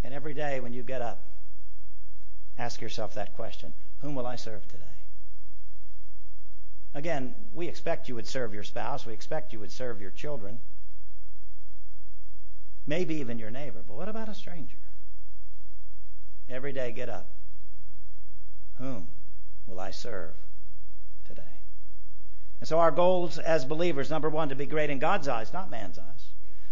And 0.02 0.12
every 0.12 0.34
day 0.34 0.60
when 0.60 0.72
you 0.72 0.82
get 0.82 1.02
up, 1.02 1.22
ask 2.58 2.80
yourself 2.80 3.14
that 3.14 3.34
question 3.34 3.72
Whom 4.00 4.14
will 4.14 4.26
I 4.26 4.36
serve 4.36 4.66
today? 4.68 4.84
Again, 6.94 7.34
we 7.52 7.68
expect 7.68 8.08
you 8.08 8.14
would 8.16 8.26
serve 8.26 8.54
your 8.54 8.62
spouse, 8.64 9.06
we 9.06 9.12
expect 9.12 9.52
you 9.52 9.60
would 9.60 9.70
serve 9.70 10.00
your 10.00 10.10
children, 10.10 10.58
maybe 12.88 13.16
even 13.16 13.38
your 13.38 13.50
neighbor, 13.50 13.84
but 13.86 13.96
what 13.96 14.08
about 14.08 14.28
a 14.28 14.34
stranger? 14.34 14.76
Every 16.48 16.72
day, 16.72 16.90
get 16.92 17.10
up. 17.10 17.28
Whom 18.78 19.06
will 19.66 19.78
I 19.78 19.90
serve 19.90 20.34
today? 21.26 21.42
And 22.60 22.68
so 22.68 22.78
our 22.78 22.90
goals 22.90 23.38
as 23.38 23.64
believers, 23.66 24.10
number 24.10 24.30
one, 24.30 24.48
to 24.48 24.56
be 24.56 24.66
great 24.66 24.88
in 24.88 24.98
God's 24.98 25.28
eyes, 25.28 25.52
not 25.52 25.70
man's 25.70 25.98
eyes. 25.98 26.28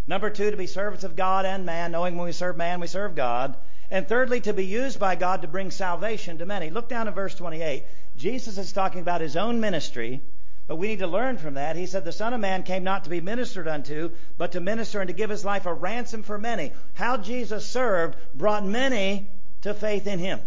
Number 0.07 0.31
two, 0.31 0.51
to 0.51 0.57
be 0.57 0.67
servants 0.67 1.05
of 1.05 1.17
God 1.17 1.45
and 1.45 1.67
man, 1.67 1.93
knowing 1.93 2.17
when 2.17 2.27
we 2.27 2.33
serve 2.33 2.57
man, 2.57 2.81
we 2.81 2.87
serve 2.87 3.15
God. 3.15 3.57
And 3.91 4.09
thirdly, 4.09 4.41
to 4.41 4.53
be 4.53 4.65
used 4.65 4.99
by 4.99 5.17
God 5.17 5.43
to 5.43 5.49
bring 5.49 5.71
salvation 5.71 6.39
to 6.39 6.47
many. 6.47 6.71
Look 6.71 6.89
down 6.89 7.09
at 7.09 7.15
verse 7.15 7.35
28. 7.35 7.85
Jesus 8.17 8.57
is 8.57 8.73
talking 8.73 9.01
about 9.01 9.21
his 9.21 9.37
own 9.37 9.61
ministry, 9.61 10.23
but 10.67 10.77
we 10.77 10.89
need 10.89 10.99
to 10.99 11.07
learn 11.07 11.39
from 11.39 11.55
that. 11.55 11.77
He 11.77 11.87
said, 11.87 12.05
The 12.05 12.13
Son 12.13 12.35
of 12.35 12.41
Man 12.41 12.65
came 12.65 12.83
not 12.83 13.05
to 13.05 13.11
be 13.11 13.21
ministered 13.21 13.69
unto, 13.69 14.11
but 14.37 14.53
to 14.53 14.61
minister 14.61 15.01
and 15.01 15.09
to 15.09 15.15
give 15.15 15.31
his 15.31 15.45
life 15.45 15.67
a 15.67 15.73
ransom 15.73 16.25
for 16.25 16.39
many. 16.39 16.73
How 16.95 17.17
Jesus 17.17 17.69
served 17.69 18.17
brought 18.35 18.67
many 18.67 19.29
to 19.63 19.75
faith 19.75 20.07
in 20.07 20.19
him. 20.19 20.41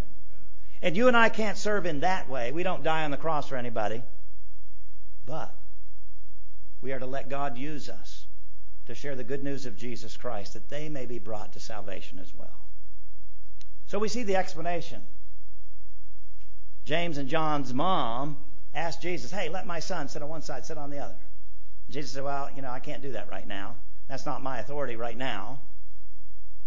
And 0.81 0.95
you 0.95 1.07
and 1.07 1.15
I 1.15 1.29
can't 1.29 1.57
serve 1.57 1.85
in 1.85 2.01
that 2.01 2.29
way. 2.29 2.51
We 2.51 2.63
don't 2.63 2.83
die 2.83 3.05
on 3.05 3.11
the 3.11 3.17
cross 3.17 3.47
for 3.47 3.55
anybody. 3.55 4.03
But 5.25 5.53
we 6.81 6.91
are 6.91 6.99
to 6.99 7.05
let 7.05 7.29
God 7.29 7.57
use 7.57 7.87
us 7.87 8.25
to 8.87 8.95
share 8.95 9.15
the 9.15 9.23
good 9.23 9.43
news 9.43 9.65
of 9.65 9.77
Jesus 9.77 10.17
Christ 10.17 10.53
that 10.53 10.67
they 10.67 10.89
may 10.89 11.05
be 11.05 11.19
brought 11.19 11.53
to 11.53 11.59
salvation 11.59 12.19
as 12.19 12.33
well. 12.33 12.59
So 13.87 13.99
we 13.99 14.07
see 14.07 14.23
the 14.23 14.35
explanation. 14.35 15.01
James 16.85 17.17
and 17.17 17.29
John's 17.29 17.73
mom 17.73 18.37
asked 18.73 19.01
Jesus, 19.01 19.31
Hey, 19.31 19.49
let 19.49 19.65
my 19.65 19.79
son 19.79 20.07
sit 20.07 20.21
on 20.21 20.29
one 20.29 20.41
side, 20.41 20.65
sit 20.65 20.77
on 20.77 20.89
the 20.89 20.99
other. 20.99 21.15
Jesus 21.89 22.11
said, 22.11 22.23
Well, 22.23 22.49
you 22.55 22.61
know, 22.61 22.69
I 22.69 22.79
can't 22.79 23.01
do 23.01 23.13
that 23.13 23.29
right 23.29 23.47
now. 23.47 23.75
That's 24.07 24.25
not 24.25 24.43
my 24.43 24.59
authority 24.59 24.95
right 24.95 25.17
now. 25.17 25.59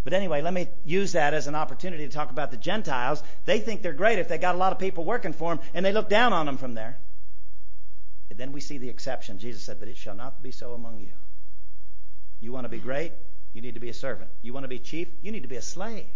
But 0.05 0.15
anyway, 0.15 0.43
let 0.43 0.53
me 0.53 0.69
use 0.85 1.13
that 1.13 1.33
as 1.33 1.47
an 1.47 1.55
opportunity 1.55 2.07
to 2.07 2.13
talk 2.13 2.31
about 2.31 2.51
the 2.51 2.57
Gentiles. 2.57 3.23
They 3.45 3.61
think 3.61 3.83
they're 3.83 3.93
great 3.93 4.19
if 4.19 4.29
they 4.29 4.39
got 4.39 4.57
a 4.57 4.59
lot 4.59 4.73
of 4.73 4.79
people 4.79 5.05
working 5.05 5.33
for 5.33 5.55
them, 5.55 5.65
and 5.75 5.85
they 5.87 5.93
look 5.93 6.09
down 6.09 6.33
on 6.33 6.47
them 6.47 6.57
from 6.57 6.75
there. 6.75 6.99
And 8.31 8.39
then 8.39 8.53
we 8.53 8.61
see 8.61 8.79
the 8.79 8.89
exception. 8.89 9.39
Jesus 9.39 9.63
said, 9.63 9.79
But 9.79 9.89
it 9.89 9.97
shall 9.97 10.15
not 10.15 10.43
be 10.43 10.51
so 10.51 10.75
among 10.75 11.01
you. 11.01 11.13
You 12.41 12.51
want 12.51 12.65
to 12.65 12.69
be 12.69 12.79
great? 12.79 13.13
You 13.53 13.63
need 13.63 13.75
to 13.75 13.81
be 13.81 13.91
a 13.91 13.95
servant. 13.95 14.31
You 14.41 14.53
want 14.53 14.65
to 14.65 14.69
be 14.69 14.79
chief? 14.79 15.09
You 15.21 15.31
need 15.31 15.43
to 15.43 15.49
be 15.49 15.57
a 15.57 15.63
slave. 15.63 16.07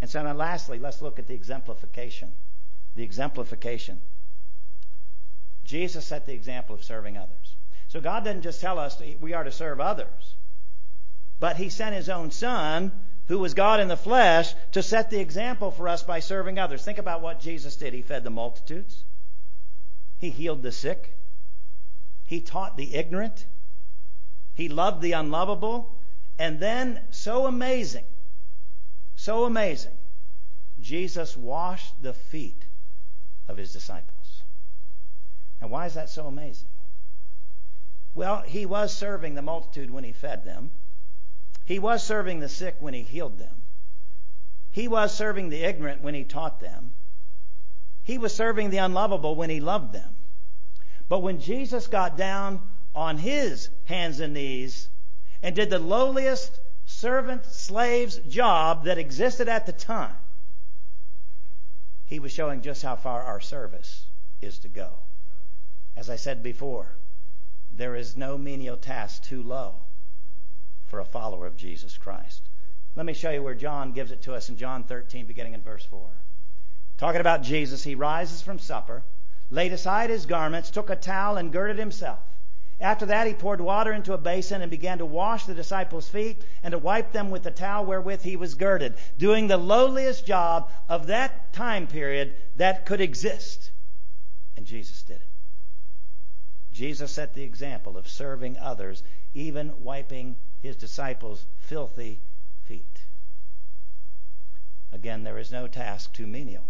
And 0.00 0.10
so 0.10 0.22
now 0.22 0.34
lastly, 0.34 0.78
let's 0.78 1.00
look 1.00 1.18
at 1.18 1.26
the 1.26 1.34
exemplification. 1.34 2.30
The 2.94 3.02
exemplification. 3.02 4.00
Jesus 5.64 6.06
set 6.06 6.26
the 6.26 6.34
example 6.34 6.74
of 6.74 6.84
serving 6.84 7.16
others. 7.16 7.56
So 7.88 8.00
God 8.00 8.24
doesn't 8.24 8.42
just 8.42 8.60
tell 8.60 8.78
us 8.78 9.00
we 9.20 9.32
are 9.32 9.44
to 9.44 9.52
serve 9.52 9.80
others, 9.80 10.36
but 11.40 11.56
He 11.56 11.68
sent 11.68 11.94
His 11.94 12.08
own 12.08 12.30
Son 12.30 12.92
who 13.26 13.38
was 13.38 13.54
God 13.54 13.80
in 13.80 13.88
the 13.88 13.96
flesh, 13.96 14.54
to 14.72 14.82
set 14.82 15.10
the 15.10 15.20
example 15.20 15.70
for 15.70 15.88
us 15.88 16.02
by 16.02 16.20
serving 16.20 16.58
others. 16.58 16.84
Think 16.84 16.98
about 16.98 17.22
what 17.22 17.40
Jesus 17.40 17.76
did. 17.76 17.94
He 17.94 18.02
fed 18.02 18.22
the 18.24 18.30
multitudes, 18.30 19.04
He 20.18 20.30
healed 20.30 20.62
the 20.62 20.72
sick, 20.72 21.16
He 22.24 22.40
taught 22.40 22.76
the 22.76 22.94
ignorant, 22.94 23.46
He 24.54 24.68
loved 24.68 25.00
the 25.00 25.12
unlovable, 25.12 25.98
and 26.38 26.60
then, 26.60 27.00
so 27.10 27.46
amazing, 27.46 28.04
so 29.16 29.44
amazing, 29.44 29.96
Jesus 30.80 31.36
washed 31.36 32.02
the 32.02 32.12
feet 32.12 32.63
of 33.48 33.56
His 33.56 33.72
disciples. 33.72 34.42
Now, 35.60 35.68
why 35.68 35.86
is 35.86 35.94
that 35.94 36.10
so 36.10 36.26
amazing? 36.26 36.68
Well, 38.14 38.42
He 38.42 38.66
was 38.66 38.92
serving 38.94 39.34
the 39.34 39.42
multitude 39.42 39.90
when 39.90 40.04
He 40.04 40.12
fed 40.12 40.44
them. 40.44 40.70
He 41.64 41.78
was 41.78 42.02
serving 42.02 42.40
the 42.40 42.48
sick 42.48 42.76
when 42.80 42.94
he 42.94 43.02
healed 43.02 43.38
them. 43.38 43.62
He 44.70 44.86
was 44.88 45.14
serving 45.14 45.48
the 45.48 45.62
ignorant 45.62 46.02
when 46.02 46.14
he 46.14 46.24
taught 46.24 46.60
them. 46.60 46.94
He 48.02 48.18
was 48.18 48.34
serving 48.34 48.70
the 48.70 48.78
unlovable 48.78 49.34
when 49.34 49.50
he 49.50 49.60
loved 49.60 49.92
them. 49.92 50.14
But 51.08 51.20
when 51.20 51.40
Jesus 51.40 51.86
got 51.86 52.16
down 52.16 52.60
on 52.94 53.16
his 53.16 53.70
hands 53.84 54.20
and 54.20 54.34
knees 54.34 54.88
and 55.42 55.54
did 55.54 55.70
the 55.70 55.78
lowliest 55.78 56.60
servant 56.84 57.46
slave's 57.46 58.16
job 58.18 58.84
that 58.84 58.98
existed 58.98 59.48
at 59.48 59.64
the 59.64 59.72
time, 59.72 60.16
he 62.06 62.18
was 62.18 62.32
showing 62.32 62.60
just 62.60 62.82
how 62.82 62.96
far 62.96 63.22
our 63.22 63.40
service 63.40 64.06
is 64.40 64.58
to 64.58 64.68
go. 64.68 64.92
As 65.96 66.10
I 66.10 66.16
said 66.16 66.42
before, 66.42 66.96
there 67.70 67.96
is 67.96 68.16
no 68.16 68.36
menial 68.36 68.76
task 68.76 69.22
too 69.22 69.42
low 69.42 69.76
for 70.86 71.00
a 71.00 71.04
follower 71.04 71.46
of 71.46 71.56
Jesus 71.56 71.96
Christ. 71.96 72.48
Let 72.96 73.06
me 73.06 73.14
show 73.14 73.30
you 73.30 73.42
where 73.42 73.54
John 73.54 73.92
gives 73.92 74.12
it 74.12 74.22
to 74.22 74.34
us 74.34 74.48
in 74.48 74.56
John 74.56 74.84
13, 74.84 75.26
beginning 75.26 75.54
in 75.54 75.62
verse 75.62 75.84
4. 75.84 76.08
Talking 76.96 77.20
about 77.20 77.42
Jesus, 77.42 77.82
he 77.82 77.94
rises 77.94 78.42
from 78.42 78.58
supper, 78.58 79.02
laid 79.50 79.72
aside 79.72 80.10
his 80.10 80.26
garments, 80.26 80.70
took 80.70 80.90
a 80.90 80.96
towel, 80.96 81.36
and 81.36 81.52
girded 81.52 81.78
himself. 81.78 82.20
After 82.80 83.06
that, 83.06 83.26
he 83.26 83.34
poured 83.34 83.60
water 83.60 83.92
into 83.92 84.12
a 84.12 84.18
basin 84.18 84.60
and 84.60 84.70
began 84.70 84.98
to 84.98 85.06
wash 85.06 85.46
the 85.46 85.54
disciples' 85.54 86.08
feet 86.08 86.44
and 86.62 86.72
to 86.72 86.78
wipe 86.78 87.12
them 87.12 87.30
with 87.30 87.44
the 87.44 87.50
towel 87.50 87.86
wherewith 87.86 88.22
he 88.22 88.36
was 88.36 88.54
girded, 88.54 88.96
doing 89.16 89.46
the 89.46 89.56
lowliest 89.56 90.26
job 90.26 90.70
of 90.88 91.06
that 91.06 91.52
time 91.52 91.86
period 91.86 92.34
that 92.56 92.84
could 92.84 93.00
exist. 93.00 93.70
And 94.56 94.66
Jesus 94.66 95.02
did 95.02 95.16
it. 95.16 95.28
Jesus 96.72 97.12
set 97.12 97.34
the 97.34 97.44
example 97.44 97.96
of 97.96 98.08
serving 98.08 98.58
others, 98.58 99.04
even 99.32 99.84
wiping 99.84 100.36
his 100.60 100.74
disciples' 100.74 101.46
filthy 101.58 102.20
feet. 102.64 103.02
Again, 104.90 105.22
there 105.22 105.38
is 105.38 105.52
no 105.52 105.68
task 105.68 106.12
too 106.12 106.26
menial 106.26 106.64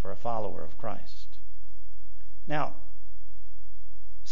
for 0.00 0.12
a 0.12 0.16
follower 0.16 0.62
of 0.62 0.78
Christ. 0.78 1.38
Now, 2.46 2.74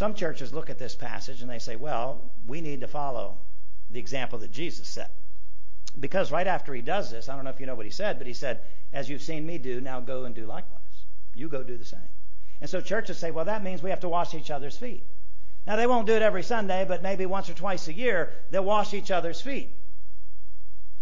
some 0.00 0.14
churches 0.14 0.54
look 0.54 0.70
at 0.70 0.78
this 0.78 0.94
passage 0.94 1.42
and 1.42 1.50
they 1.50 1.58
say, 1.58 1.76
well, 1.76 2.22
we 2.46 2.62
need 2.62 2.80
to 2.80 2.86
follow 2.86 3.36
the 3.90 3.98
example 3.98 4.38
that 4.38 4.50
Jesus 4.50 4.88
set. 4.88 5.14
Because 6.00 6.32
right 6.32 6.46
after 6.46 6.72
he 6.72 6.80
does 6.80 7.10
this, 7.10 7.28
I 7.28 7.36
don't 7.36 7.44
know 7.44 7.50
if 7.50 7.60
you 7.60 7.66
know 7.66 7.74
what 7.74 7.84
he 7.84 7.92
said, 7.92 8.16
but 8.16 8.26
he 8.26 8.32
said, 8.32 8.60
as 8.94 9.10
you've 9.10 9.20
seen 9.20 9.44
me 9.44 9.58
do, 9.58 9.78
now 9.78 10.00
go 10.00 10.24
and 10.24 10.34
do 10.34 10.46
likewise. 10.46 11.04
You 11.34 11.50
go 11.50 11.62
do 11.62 11.76
the 11.76 11.84
same. 11.84 12.12
And 12.62 12.70
so 12.70 12.80
churches 12.80 13.18
say, 13.18 13.30
well, 13.30 13.44
that 13.44 13.62
means 13.62 13.82
we 13.82 13.90
have 13.90 14.00
to 14.00 14.08
wash 14.08 14.32
each 14.32 14.50
other's 14.50 14.74
feet. 14.74 15.04
Now, 15.66 15.76
they 15.76 15.86
won't 15.86 16.06
do 16.06 16.14
it 16.14 16.22
every 16.22 16.44
Sunday, 16.44 16.86
but 16.88 17.02
maybe 17.02 17.26
once 17.26 17.50
or 17.50 17.54
twice 17.54 17.86
a 17.86 17.92
year, 17.92 18.32
they'll 18.50 18.64
wash 18.64 18.94
each 18.94 19.10
other's 19.10 19.42
feet. 19.42 19.68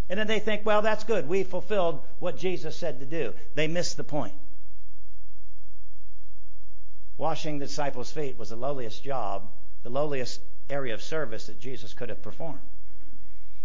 And 0.09 0.19
then 0.19 0.27
they 0.27 0.41
think, 0.41 0.67
well, 0.67 0.83
that's 0.83 1.05
good. 1.05 1.29
We 1.29 1.45
fulfilled 1.45 2.03
what 2.19 2.37
Jesus 2.37 2.77
said 2.77 2.99
to 2.99 3.07
do. 3.07 3.33
They 3.55 3.69
miss 3.69 3.95
the 3.95 4.03
point. 4.03 4.35
Washing 7.19 7.59
the 7.59 7.67
disciples' 7.67 8.13
feet 8.13 8.39
was 8.39 8.51
the 8.51 8.57
lowliest 8.57 9.03
job, 9.03 9.51
the 9.83 9.91
lowliest 9.91 10.41
area 10.71 10.95
of 10.95 11.03
service 11.03 11.49
that 11.49 11.61
Jesus 11.61 11.93
could 11.93 12.09
have 12.11 12.23
performed. 12.23 12.61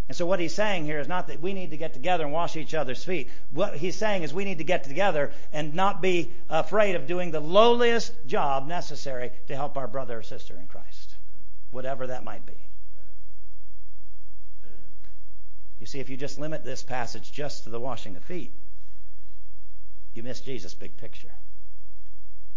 And 0.10 0.18
so 0.18 0.26
what 0.26 0.40
he's 0.40 0.56
saying 0.56 0.86
here 0.86 1.00
is 1.00 1.08
not 1.08 1.28
that 1.28 1.40
we 1.40 1.54
need 1.54 1.70
to 1.70 1.78
get 1.78 1.94
together 1.94 2.26
and 2.26 2.34
wash 2.34 2.58
each 2.58 2.74
other's 2.74 3.04
feet. 3.04 3.30
What 3.52 3.78
he's 3.78 3.96
saying 3.96 4.24
is 4.24 4.34
we 4.34 4.44
need 4.44 4.58
to 4.58 4.64
get 4.64 4.84
together 4.84 5.32
and 5.54 5.76
not 5.76 6.02
be 6.02 6.32
afraid 6.50 6.96
of 6.96 7.08
doing 7.08 7.32
the 7.32 7.40
lowliest 7.40 8.12
job 8.26 8.68
necessary 8.68 9.32
to 9.48 9.56
help 9.56 9.78
our 9.78 9.88
brother 9.88 10.18
or 10.18 10.24
sister 10.24 10.58
in 10.58 10.68
Christ, 10.68 11.16
whatever 11.72 12.08
that 12.08 12.24
might 12.24 12.46
be. 12.46 12.58
You 15.80 15.86
see, 15.86 16.00
if 16.00 16.10
you 16.10 16.18
just 16.18 16.40
limit 16.40 16.66
this 16.66 16.82
passage 16.82 17.32
just 17.32 17.66
to 17.66 17.70
the 17.70 17.80
washing 17.80 18.16
of 18.18 18.24
feet, 18.24 18.52
you 20.14 20.24
miss 20.24 20.42
Jesus' 20.42 20.74
big 20.74 20.98
picture 20.98 21.32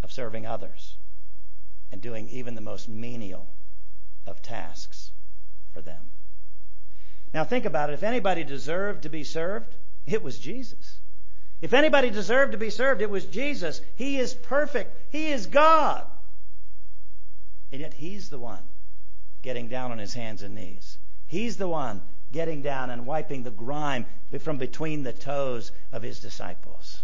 of 0.02 0.12
serving 0.12 0.46
others 0.46 0.96
and 1.92 2.00
doing 2.00 2.28
even 2.28 2.54
the 2.54 2.60
most 2.60 2.88
menial 2.88 3.46
of 4.26 4.42
tasks 4.42 5.10
for 5.72 5.80
them. 5.80 6.10
Now 7.32 7.44
think 7.44 7.64
about 7.64 7.90
it. 7.90 7.94
If 7.94 8.02
anybody 8.02 8.44
deserved 8.44 9.02
to 9.02 9.08
be 9.08 9.24
served, 9.24 9.74
it 10.06 10.22
was 10.22 10.38
Jesus. 10.38 11.00
If 11.60 11.72
anybody 11.72 12.10
deserved 12.10 12.52
to 12.52 12.58
be 12.58 12.70
served, 12.70 13.02
it 13.02 13.10
was 13.10 13.24
Jesus. 13.26 13.80
He 13.94 14.18
is 14.18 14.34
perfect. 14.34 15.12
He 15.12 15.28
is 15.28 15.46
God. 15.46 16.06
And 17.72 17.80
yet 17.80 17.94
He's 17.94 18.28
the 18.28 18.38
one 18.38 18.62
getting 19.42 19.68
down 19.68 19.90
on 19.90 19.98
His 19.98 20.14
hands 20.14 20.42
and 20.42 20.54
knees. 20.54 20.98
He's 21.26 21.56
the 21.56 21.68
one 21.68 22.02
getting 22.32 22.62
down 22.62 22.90
and 22.90 23.06
wiping 23.06 23.42
the 23.42 23.50
grime 23.50 24.06
from 24.40 24.58
between 24.58 25.02
the 25.02 25.12
toes 25.12 25.72
of 25.92 26.02
His 26.02 26.20
disciples. 26.20 27.02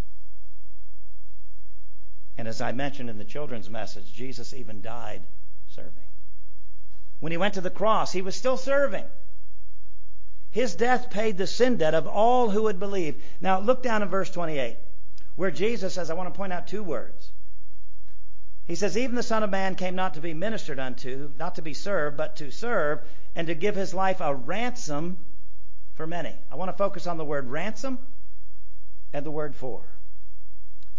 And 2.38 2.48
as 2.48 2.60
I 2.60 2.72
mentioned 2.72 3.10
in 3.10 3.18
the 3.18 3.24
children's 3.24 3.68
message, 3.68 4.12
Jesus 4.12 4.54
even 4.54 4.80
died 4.80 5.22
serving. 5.68 5.92
When 7.20 7.32
He 7.32 7.38
went 7.38 7.54
to 7.54 7.60
the 7.60 7.70
cross, 7.70 8.12
He 8.12 8.22
was 8.22 8.34
still 8.34 8.56
serving. 8.56 9.04
His 10.50 10.74
death 10.74 11.10
paid 11.10 11.38
the 11.38 11.46
sin 11.46 11.78
debt 11.78 11.94
of 11.94 12.06
all 12.06 12.50
who 12.50 12.64
would 12.64 12.78
believe. 12.78 13.22
Now, 13.40 13.60
look 13.60 13.82
down 13.82 14.02
in 14.02 14.08
verse 14.08 14.30
28, 14.30 14.76
where 15.34 15.50
Jesus 15.50 15.94
says, 15.94 16.10
I 16.10 16.14
want 16.14 16.32
to 16.32 16.36
point 16.36 16.52
out 16.52 16.66
two 16.66 16.82
words. 16.82 17.32
He 18.66 18.74
says, 18.74 18.96
Even 18.96 19.16
the 19.16 19.22
Son 19.22 19.42
of 19.42 19.50
Man 19.50 19.74
came 19.74 19.94
not 19.94 20.14
to 20.14 20.20
be 20.20 20.34
ministered 20.34 20.78
unto, 20.78 21.30
not 21.38 21.56
to 21.56 21.62
be 21.62 21.74
served, 21.74 22.16
but 22.16 22.36
to 22.36 22.50
serve, 22.50 23.00
and 23.34 23.46
to 23.46 23.54
give 23.54 23.74
his 23.74 23.94
life 23.94 24.20
a 24.20 24.34
ransom 24.34 25.16
for 25.94 26.06
many. 26.06 26.34
I 26.50 26.56
want 26.56 26.70
to 26.70 26.76
focus 26.76 27.06
on 27.06 27.16
the 27.16 27.24
word 27.24 27.48
ransom 27.48 27.98
and 29.12 29.26
the 29.26 29.30
word 29.30 29.56
for. 29.56 29.84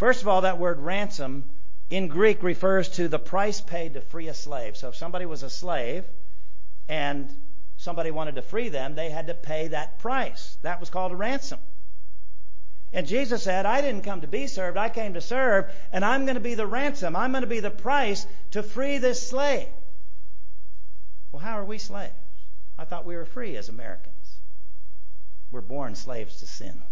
First 0.03 0.21
of 0.21 0.27
all, 0.27 0.41
that 0.41 0.59
word 0.59 0.81
ransom 0.81 1.49
in 1.89 2.09
Greek 2.09 2.43
refers 2.43 2.89
to 2.89 3.07
the 3.07 3.17
price 3.17 3.61
paid 3.61 3.93
to 3.93 4.01
free 4.01 4.27
a 4.27 4.33
slave. 4.33 4.75
So 4.75 4.89
if 4.89 4.97
somebody 4.97 5.25
was 5.25 5.43
a 5.43 5.49
slave 5.49 6.03
and 6.89 7.33
somebody 7.77 8.11
wanted 8.11 8.35
to 8.35 8.41
free 8.41 8.67
them, 8.67 8.95
they 8.95 9.09
had 9.09 9.27
to 9.27 9.33
pay 9.33 9.69
that 9.69 9.99
price. 9.99 10.57
That 10.61 10.81
was 10.81 10.89
called 10.89 11.13
a 11.13 11.15
ransom. 11.15 11.59
And 12.91 13.07
Jesus 13.07 13.43
said, 13.43 13.65
I 13.65 13.79
didn't 13.79 14.03
come 14.03 14.19
to 14.19 14.27
be 14.27 14.47
served, 14.47 14.75
I 14.75 14.89
came 14.89 15.13
to 15.13 15.21
serve, 15.21 15.71
and 15.93 16.03
I'm 16.03 16.25
going 16.25 16.35
to 16.35 16.41
be 16.41 16.55
the 16.55 16.67
ransom. 16.67 17.15
I'm 17.15 17.31
going 17.31 17.43
to 17.43 17.47
be 17.47 17.61
the 17.61 17.71
price 17.71 18.27
to 18.51 18.61
free 18.61 18.97
this 18.97 19.25
slave. 19.25 19.69
Well, 21.31 21.41
how 21.41 21.57
are 21.57 21.65
we 21.65 21.77
slaves? 21.77 22.11
I 22.77 22.83
thought 22.83 23.05
we 23.05 23.15
were 23.15 23.23
free 23.23 23.55
as 23.55 23.69
Americans. 23.69 24.35
We're 25.49 25.61
born 25.61 25.95
slaves 25.95 26.41
to 26.41 26.45
sin. 26.45 26.83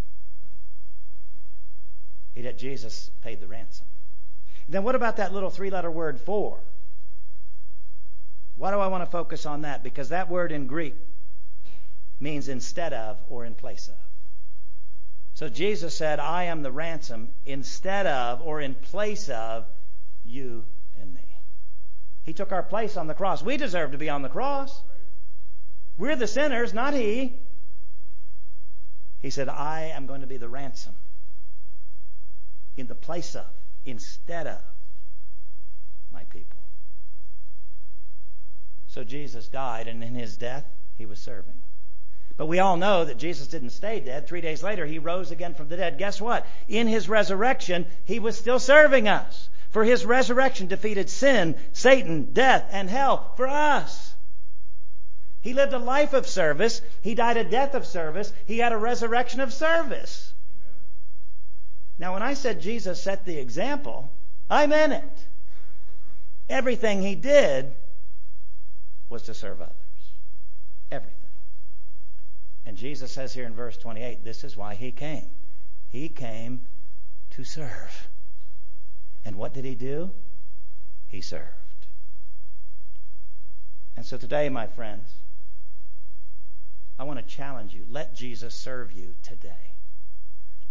Yet 2.34 2.58
Jesus 2.58 3.10
paid 3.22 3.40
the 3.40 3.46
ransom. 3.46 3.86
Then 4.68 4.84
what 4.84 4.94
about 4.94 5.18
that 5.18 5.32
little 5.32 5.50
three 5.50 5.70
letter 5.70 5.90
word 5.90 6.20
for? 6.20 6.58
Why 8.56 8.70
do 8.70 8.78
I 8.78 8.86
want 8.86 9.04
to 9.04 9.10
focus 9.10 9.46
on 9.46 9.62
that? 9.62 9.82
Because 9.82 10.10
that 10.10 10.28
word 10.28 10.52
in 10.52 10.66
Greek 10.66 10.94
means 12.20 12.48
instead 12.48 12.92
of 12.92 13.18
or 13.28 13.44
in 13.44 13.54
place 13.54 13.88
of. 13.88 13.94
So 15.34 15.48
Jesus 15.48 15.96
said, 15.96 16.20
I 16.20 16.44
am 16.44 16.62
the 16.62 16.70
ransom 16.70 17.30
instead 17.46 18.06
of 18.06 18.42
or 18.42 18.60
in 18.60 18.74
place 18.74 19.28
of 19.28 19.66
you 20.24 20.64
and 21.00 21.14
me. 21.14 21.24
He 22.24 22.32
took 22.32 22.52
our 22.52 22.62
place 22.62 22.96
on 22.96 23.06
the 23.06 23.14
cross. 23.14 23.42
We 23.42 23.56
deserve 23.56 23.92
to 23.92 23.98
be 23.98 24.10
on 24.10 24.22
the 24.22 24.28
cross. 24.28 24.82
We're 25.98 26.16
the 26.16 26.26
sinners, 26.26 26.72
not 26.72 26.94
He. 26.94 27.34
He 29.20 29.30
said, 29.30 29.48
I 29.48 29.92
am 29.94 30.06
going 30.06 30.20
to 30.20 30.26
be 30.26 30.36
the 30.36 30.48
ransom 30.48 30.94
in 32.76 32.86
the 32.86 32.94
place 32.94 33.34
of, 33.34 33.46
instead 33.84 34.46
of 34.46 34.60
my 36.12 36.24
people. 36.24 36.60
So 38.88 39.04
Jesus 39.04 39.48
died, 39.48 39.88
and 39.88 40.04
in 40.04 40.14
his 40.14 40.36
death, 40.36 40.66
he 40.98 41.06
was 41.06 41.18
serving. 41.18 41.54
But 42.36 42.46
we 42.46 42.58
all 42.58 42.76
know 42.76 43.04
that 43.04 43.18
Jesus 43.18 43.46
didn't 43.46 43.70
stay 43.70 44.00
dead. 44.00 44.26
Three 44.26 44.40
days 44.40 44.62
later, 44.62 44.86
he 44.86 44.98
rose 44.98 45.30
again 45.30 45.54
from 45.54 45.68
the 45.68 45.76
dead. 45.76 45.98
Guess 45.98 46.20
what? 46.20 46.46
In 46.68 46.86
his 46.88 47.08
resurrection, 47.08 47.86
he 48.04 48.18
was 48.18 48.38
still 48.38 48.58
serving 48.58 49.08
us. 49.08 49.48
For 49.70 49.84
his 49.84 50.04
resurrection 50.04 50.66
defeated 50.66 51.08
sin, 51.08 51.56
Satan, 51.72 52.32
death, 52.32 52.68
and 52.70 52.90
hell 52.90 53.32
for 53.36 53.48
us. 53.48 54.14
He 55.40 55.54
lived 55.54 55.72
a 55.72 55.78
life 55.78 56.12
of 56.12 56.26
service. 56.26 56.82
He 57.00 57.14
died 57.14 57.36
a 57.36 57.44
death 57.44 57.74
of 57.74 57.86
service. 57.86 58.32
He 58.46 58.58
had 58.58 58.72
a 58.72 58.78
resurrection 58.78 59.40
of 59.40 59.52
service. 59.52 60.31
Now, 62.02 62.14
when 62.14 62.22
I 62.24 62.34
said 62.34 62.60
Jesus 62.60 63.00
set 63.00 63.24
the 63.24 63.38
example, 63.38 64.12
I 64.50 64.66
meant 64.66 64.92
it. 64.92 65.26
Everything 66.48 67.00
he 67.00 67.14
did 67.14 67.72
was 69.08 69.22
to 69.22 69.34
serve 69.34 69.60
others. 69.60 69.76
Everything. 70.90 71.14
And 72.66 72.76
Jesus 72.76 73.12
says 73.12 73.32
here 73.32 73.44
in 73.44 73.54
verse 73.54 73.76
28, 73.76 74.24
this 74.24 74.42
is 74.42 74.56
why 74.56 74.74
he 74.74 74.90
came. 74.90 75.30
He 75.90 76.08
came 76.08 76.62
to 77.30 77.44
serve. 77.44 78.08
And 79.24 79.36
what 79.36 79.54
did 79.54 79.64
he 79.64 79.76
do? 79.76 80.10
He 81.06 81.20
served. 81.20 81.46
And 83.96 84.04
so 84.04 84.16
today, 84.16 84.48
my 84.48 84.66
friends, 84.66 85.08
I 86.98 87.04
want 87.04 87.20
to 87.20 87.34
challenge 87.36 87.72
you. 87.72 87.86
Let 87.88 88.12
Jesus 88.12 88.56
serve 88.56 88.90
you 88.90 89.14
today. 89.22 89.72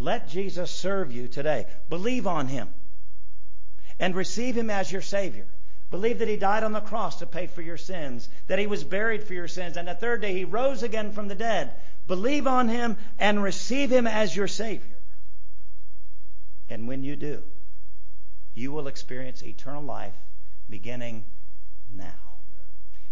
Let 0.01 0.29
Jesus 0.29 0.71
serve 0.71 1.11
you 1.11 1.27
today. 1.27 1.67
Believe 1.87 2.25
on 2.25 2.47
him 2.47 2.73
and 3.99 4.15
receive 4.15 4.57
him 4.57 4.71
as 4.71 4.91
your 4.91 5.03
Savior. 5.03 5.45
Believe 5.91 6.19
that 6.19 6.27
he 6.27 6.37
died 6.37 6.63
on 6.63 6.71
the 6.71 6.81
cross 6.81 7.19
to 7.19 7.27
pay 7.27 7.45
for 7.45 7.61
your 7.61 7.77
sins, 7.77 8.27
that 8.47 8.57
he 8.57 8.65
was 8.65 8.83
buried 8.83 9.23
for 9.23 9.35
your 9.35 9.47
sins, 9.47 9.77
and 9.77 9.87
the 9.87 9.93
third 9.93 10.21
day 10.21 10.33
he 10.33 10.43
rose 10.43 10.81
again 10.81 11.11
from 11.11 11.27
the 11.27 11.35
dead. 11.35 11.71
Believe 12.07 12.47
on 12.47 12.67
him 12.67 12.97
and 13.19 13.43
receive 13.43 13.91
him 13.91 14.07
as 14.07 14.35
your 14.35 14.47
Savior. 14.47 14.97
And 16.67 16.87
when 16.87 17.03
you 17.03 17.15
do, 17.15 17.43
you 18.55 18.71
will 18.71 18.87
experience 18.87 19.43
eternal 19.43 19.83
life 19.83 20.15
beginning 20.67 21.25
now. 21.93 22.39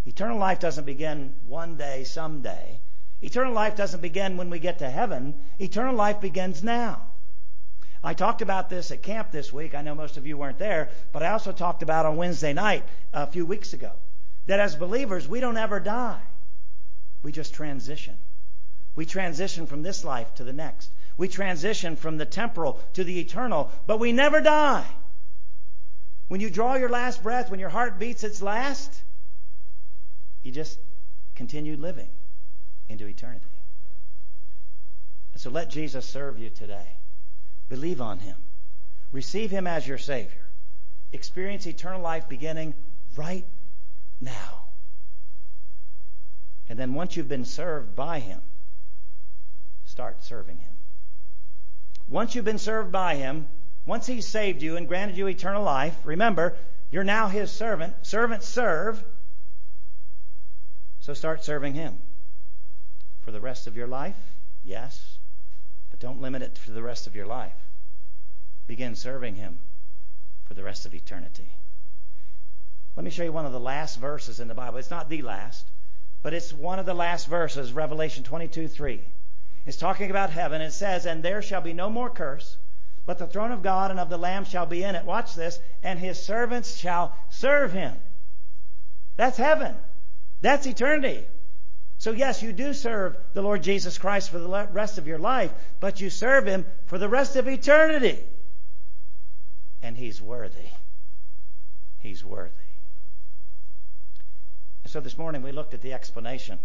Eternal 0.06 0.40
life 0.40 0.60
doesn't 0.60 0.86
begin 0.86 1.36
one 1.46 1.76
day, 1.76 2.04
someday. 2.04 2.80
Eternal 3.22 3.54
life 3.54 3.76
doesn't 3.76 4.02
begin 4.02 4.38
when 4.38 4.50
we 4.50 4.60
get 4.60 4.80
to 4.80 4.90
heaven. 4.90 5.36
Eternal 5.60 5.96
life 5.96 6.22
begins 6.22 6.64
now. 6.64 7.02
I 8.02 8.14
talked 8.14 8.42
about 8.42 8.70
this 8.70 8.92
at 8.92 9.04
camp 9.04 9.32
this 9.32 9.52
week. 9.52 9.76
I 9.76 9.82
know 9.82 9.94
most 9.94 10.16
of 10.16 10.26
you 10.26 10.38
weren't 10.38 10.58
there, 10.58 10.90
but 11.12 11.22
I 11.22 11.32
also 11.32 11.52
talked 11.52 11.84
about 11.84 12.06
on 12.06 12.16
Wednesday 12.16 12.54
night 12.54 12.86
a 13.12 13.28
few 13.28 13.46
weeks 13.46 13.74
ago 13.74 13.92
that 14.46 14.62
as 14.62 14.76
believers, 14.76 15.28
we 15.28 15.42
don't 15.42 15.58
ever 15.58 15.82
die. 15.82 16.22
We 17.22 17.34
just 17.34 17.54
transition. 17.54 18.18
We 18.96 19.06
transition 19.06 19.68
from 19.68 19.84
this 19.84 20.06
life 20.06 20.34
to 20.36 20.46
the 20.46 20.54
next. 20.54 20.90
We 21.18 21.28
transition 21.28 21.98
from 21.98 22.18
the 22.18 22.26
temporal 22.26 22.80
to 22.94 23.04
the 23.04 23.20
eternal, 23.20 23.70
but 23.86 24.00
we 24.00 24.14
never 24.14 24.40
die. 24.40 24.88
When 26.30 26.40
you 26.40 26.50
draw 26.50 26.76
your 26.76 26.90
last 26.90 27.22
breath, 27.22 27.52
when 27.52 27.60
your 27.60 27.70
heart 27.70 28.00
beats 28.00 28.24
its 28.24 28.42
last, 28.42 29.02
you 30.42 30.54
just 30.54 30.80
continue 31.36 31.76
living 31.76 32.10
into 32.90 33.08
eternity. 33.08 33.46
And 35.34 35.42
so 35.42 35.50
let 35.50 35.70
Jesus 35.70 36.06
serve 36.06 36.38
you 36.38 36.50
today. 36.50 36.98
Believe 37.70 38.02
on 38.02 38.20
him. 38.20 38.36
Receive 39.12 39.52
him 39.52 39.68
as 39.68 39.88
your 39.88 39.98
Savior. 39.98 40.46
Experience 41.14 41.66
eternal 41.66 42.02
life 42.02 42.28
beginning 42.28 42.74
right 43.16 43.46
now. 44.20 44.66
And 46.68 46.78
then 46.78 46.94
once 46.94 47.16
you've 47.16 47.30
been 47.30 47.46
served 47.46 47.96
by 47.96 48.20
him, 48.20 48.42
start 49.86 50.24
serving 50.24 50.58
him. 50.58 50.72
Once 52.08 52.36
you've 52.36 52.46
been 52.46 52.60
served 52.60 52.92
by 52.92 53.16
him, 53.16 53.48
once 53.86 54.06
he's 54.06 54.28
saved 54.28 54.62
you 54.62 54.78
and 54.78 54.88
granted 54.88 55.18
you 55.18 55.28
eternal 55.28 55.64
life, 55.64 55.96
remember, 56.04 56.56
you're 56.92 57.04
now 57.04 57.28
his 57.28 57.52
servant. 57.52 57.94
Servants 58.02 58.48
serve. 58.48 59.04
So 61.00 61.14
start 61.14 61.44
serving 61.44 61.74
him. 61.74 61.98
For 63.30 63.34
the 63.34 63.42
rest 63.42 63.68
of 63.68 63.78
your 63.78 63.86
life? 63.86 64.18
Yes. 64.64 65.20
But 65.92 66.00
don't 66.00 66.20
limit 66.20 66.42
it 66.42 66.58
for 66.58 66.72
the 66.72 66.82
rest 66.82 67.06
of 67.06 67.16
your 67.16 67.28
life. 67.28 67.54
Begin 68.66 68.96
serving 68.96 69.36
Him 69.36 69.60
for 70.46 70.56
the 70.56 70.64
rest 70.64 70.88
of 70.88 70.96
eternity. 70.96 71.48
Let 72.96 73.04
me 73.04 73.12
show 73.12 73.24
you 73.24 73.32
one 73.32 73.46
of 73.46 73.52
the 73.52 73.60
last 73.60 74.00
verses 74.00 74.40
in 74.40 74.48
the 74.48 74.56
Bible. 74.56 74.80
It's 74.80 74.90
not 74.90 75.10
the 75.10 75.22
last, 75.22 75.68
but 76.24 76.34
it's 76.34 76.52
one 76.52 76.80
of 76.80 76.88
the 76.88 76.96
last 76.96 77.28
verses, 77.28 77.72
Revelation 77.72 78.24
22 78.24 78.68
3. 78.68 79.00
It's 79.68 79.78
talking 79.78 80.10
about 80.10 80.32
heaven. 80.32 80.60
It 80.60 80.72
says, 80.72 81.06
And 81.06 81.22
there 81.22 81.44
shall 81.44 81.62
be 81.62 81.74
no 81.74 81.88
more 81.88 82.10
curse, 82.10 82.58
but 83.06 83.20
the 83.20 83.28
throne 83.28 83.52
of 83.52 83.62
God 83.62 83.92
and 83.92 84.00
of 84.00 84.10
the 84.10 84.18
Lamb 84.18 84.46
shall 84.46 84.66
be 84.66 84.82
in 84.82 84.96
it. 84.96 85.06
Watch 85.06 85.36
this. 85.36 85.60
And 85.84 86.00
his 86.00 86.20
servants 86.20 86.78
shall 86.78 87.16
serve 87.30 87.74
him. 87.74 87.96
That's 89.18 89.38
heaven. 89.38 89.76
That's 90.42 90.66
eternity. 90.66 91.28
So, 92.00 92.12
yes, 92.12 92.42
you 92.42 92.54
do 92.54 92.74
serve 92.74 93.18
the 93.34 93.42
Lord 93.42 93.62
Jesus 93.62 93.98
Christ 93.98 94.30
for 94.30 94.40
the 94.40 94.68
rest 94.72 94.98
of 94.98 95.06
your 95.06 95.20
life, 95.20 95.54
but 95.82 96.00
you 96.00 96.10
serve 96.10 96.48
Him 96.48 96.66
for 96.86 96.98
the 96.98 97.10
rest 97.10 97.36
of 97.36 97.48
eternity. 97.48 98.18
And 99.82 99.98
He's 99.98 100.22
worthy. 100.22 100.70
He's 102.00 102.24
worthy. 102.24 102.54
So 104.86 105.02
this 105.02 105.18
morning 105.18 105.44
we 105.44 105.52
looked 105.52 105.74
at 105.74 105.82
the 105.82 105.94
explanation. 105.94 106.58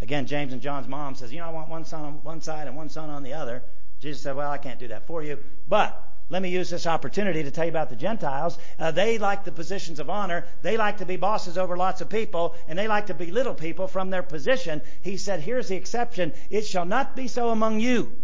Again, 0.00 0.26
James 0.26 0.52
and 0.52 0.62
John's 0.62 0.86
mom 0.88 1.16
says, 1.16 1.32
You 1.32 1.40
know, 1.40 1.46
I 1.46 1.50
want 1.50 1.68
one 1.68 1.84
son 1.84 2.04
on 2.04 2.12
one 2.22 2.40
side 2.40 2.68
and 2.68 2.76
one 2.76 2.88
son 2.88 3.10
on 3.10 3.24
the 3.24 3.34
other. 3.34 3.62
Jesus 4.00 4.22
said, 4.22 4.36
Well, 4.36 4.50
I 4.50 4.58
can't 4.58 4.78
do 4.78 4.88
that 4.88 5.08
for 5.08 5.24
you. 5.24 5.38
But 5.68 6.00
let 6.32 6.40
me 6.40 6.48
use 6.48 6.70
this 6.70 6.86
opportunity 6.86 7.42
to 7.42 7.50
tell 7.50 7.66
you 7.66 7.70
about 7.70 7.90
the 7.90 7.96
Gentiles. 7.96 8.56
Uh, 8.78 8.90
they 8.90 9.18
like 9.18 9.44
the 9.44 9.52
positions 9.52 10.00
of 10.00 10.08
honor. 10.08 10.46
They 10.62 10.78
like 10.78 10.96
to 10.96 11.04
be 11.04 11.18
bosses 11.18 11.58
over 11.58 11.76
lots 11.76 12.00
of 12.00 12.08
people, 12.08 12.56
and 12.66 12.78
they 12.78 12.88
like 12.88 13.08
to 13.08 13.14
belittle 13.14 13.52
people 13.52 13.86
from 13.86 14.08
their 14.08 14.22
position. 14.22 14.80
He 15.02 15.18
said, 15.18 15.40
Here's 15.40 15.68
the 15.68 15.76
exception 15.76 16.32
it 16.48 16.66
shall 16.66 16.86
not 16.86 17.14
be 17.14 17.28
so 17.28 17.50
among 17.50 17.80
you. 17.80 18.16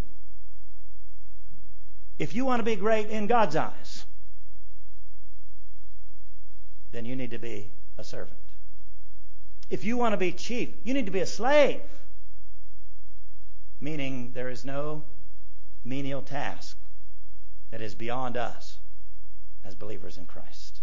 If 2.17 2.33
you 2.33 2.45
want 2.45 2.61
to 2.61 2.63
be 2.63 2.75
great 2.75 3.11
in 3.11 3.27
God's 3.27 3.55
eyes, 3.55 4.05
then 6.91 7.05
you 7.05 7.15
need 7.15 7.29
to 7.29 7.37
be 7.37 7.69
a 7.99 8.03
servant. 8.03 8.39
If 9.69 9.83
you 9.85 9.97
want 9.97 10.13
to 10.13 10.17
be 10.17 10.31
chief, 10.31 10.69
you 10.83 10.95
need 10.95 11.05
to 11.05 11.11
be 11.11 11.19
a 11.19 11.27
slave. 11.27 11.81
Meaning 13.79 14.31
there 14.33 14.49
is 14.49 14.65
no 14.65 15.03
menial 15.85 16.23
task 16.23 16.75
that 17.71 17.81
is 17.81 17.95
beyond 17.95 18.37
us 18.37 18.77
as 19.63 19.75
believers 19.75 20.17
in 20.17 20.25
Christ. 20.25 20.81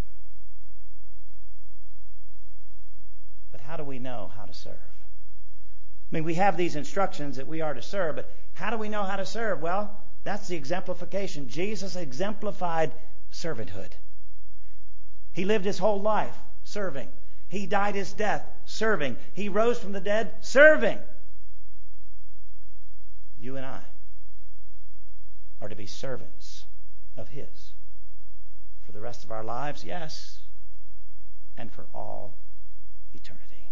But 3.51 3.61
how 3.61 3.77
do 3.77 3.85
we 3.85 3.99
know 3.99 4.31
how 4.37 4.45
to 4.45 4.55
serve? 4.55 4.75
I 4.75 6.15
mean, 6.15 6.25
we 6.25 6.35
have 6.35 6.57
these 6.57 6.77
instructions 6.77 7.37
that 7.37 7.49
we 7.49 7.61
are 7.61 7.75
to 7.75 7.83
serve, 7.83 8.17
but 8.17 8.33
how 8.55 8.71
do 8.71 8.77
we 8.77 8.89
know 8.89 9.03
how 9.03 9.17
to 9.17 9.27
serve? 9.27 9.61
Well, 9.61 9.91
that's 10.23 10.49
the 10.49 10.57
exemplification. 10.57 11.49
Jesus 11.49 11.97
exemplified 11.97 12.93
servanthood. 13.33 13.93
He 15.33 15.45
lived 15.45 15.65
his 15.65 15.79
whole 15.79 16.01
life 16.01 16.37
serving. 16.65 17.09
He 17.49 17.67
died 17.67 17.95
his 17.95 18.13
death 18.13 18.47
serving. 18.65 19.17
He 19.35 19.49
rose 19.49 19.79
from 19.79 19.93
the 19.93 20.01
dead 20.01 20.33
serving. 20.41 20.99
You 23.39 23.57
and 23.57 23.67
I 23.67 23.81
are 25.61 25.69
to 25.69 25.77
be 25.77 25.87
servants 25.87 26.65
of 27.17 27.29
His. 27.29 27.73
For 28.85 28.93
the 28.93 29.01
rest 29.01 29.25
of 29.25 29.31
our 29.31 29.45
lives, 29.45 29.85
yes, 29.85 30.39
and 31.57 31.73
for 31.73 31.87
all 31.95 32.37
eternity. 33.15 33.71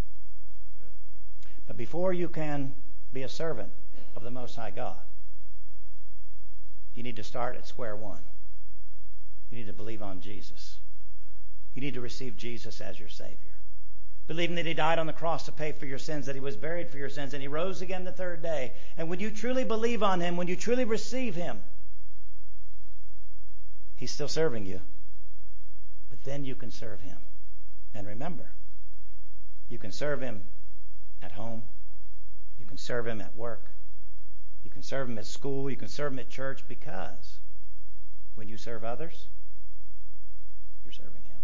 But 1.66 1.76
before 1.76 2.12
you 2.12 2.28
can 2.28 2.74
be 3.12 3.22
a 3.22 3.28
servant 3.28 3.70
of 4.16 4.22
the 4.22 4.30
Most 4.30 4.56
High 4.56 4.70
God, 4.70 5.00
you 6.94 7.02
need 7.02 7.16
to 7.16 7.24
start 7.24 7.56
at 7.56 7.66
square 7.66 7.96
one. 7.96 8.22
You 9.50 9.58
need 9.58 9.66
to 9.66 9.72
believe 9.72 10.02
on 10.02 10.20
Jesus. 10.20 10.76
You 11.74 11.82
need 11.82 11.94
to 11.94 12.00
receive 12.00 12.36
Jesus 12.36 12.80
as 12.80 12.98
your 12.98 13.08
Savior. 13.08 13.36
Believing 14.26 14.56
that 14.56 14.66
He 14.66 14.74
died 14.74 14.98
on 14.98 15.06
the 15.06 15.12
cross 15.12 15.44
to 15.46 15.52
pay 15.52 15.72
for 15.72 15.86
your 15.86 15.98
sins, 15.98 16.26
that 16.26 16.34
He 16.34 16.40
was 16.40 16.56
buried 16.56 16.88
for 16.88 16.96
your 16.96 17.08
sins, 17.08 17.34
and 17.34 17.42
He 17.42 17.48
rose 17.48 17.82
again 17.82 18.04
the 18.04 18.12
third 18.12 18.42
day. 18.42 18.72
And 18.96 19.08
when 19.08 19.20
you 19.20 19.30
truly 19.30 19.64
believe 19.64 20.02
on 20.02 20.20
Him, 20.20 20.36
when 20.36 20.48
you 20.48 20.56
truly 20.56 20.84
receive 20.84 21.34
Him, 21.34 21.60
He's 24.04 24.12
still 24.12 24.28
serving 24.28 24.66
you. 24.66 24.82
But 26.10 26.22
then 26.24 26.44
you 26.44 26.54
can 26.54 26.70
serve 26.70 27.00
Him. 27.00 27.16
And 27.94 28.06
remember, 28.06 28.50
you 29.70 29.78
can 29.78 29.92
serve 29.92 30.20
Him 30.20 30.42
at 31.22 31.32
home. 31.32 31.62
You 32.58 32.66
can 32.66 32.76
serve 32.76 33.06
Him 33.06 33.22
at 33.22 33.34
work. 33.34 33.64
You 34.62 34.70
can 34.70 34.82
serve 34.82 35.08
Him 35.08 35.16
at 35.16 35.24
school. 35.24 35.70
You 35.70 35.78
can 35.78 35.88
serve 35.88 36.12
Him 36.12 36.18
at 36.18 36.28
church 36.28 36.68
because 36.68 37.38
when 38.34 38.46
you 38.46 38.58
serve 38.58 38.84
others, 38.84 39.26
you're 40.84 40.92
serving 40.92 41.22
Him. 41.22 41.40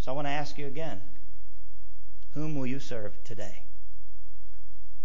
So 0.00 0.12
I 0.12 0.14
want 0.14 0.26
to 0.26 0.32
ask 0.32 0.58
you 0.58 0.66
again 0.66 1.00
whom 2.34 2.56
will 2.56 2.66
you 2.66 2.78
serve 2.78 3.16
today? 3.24 3.62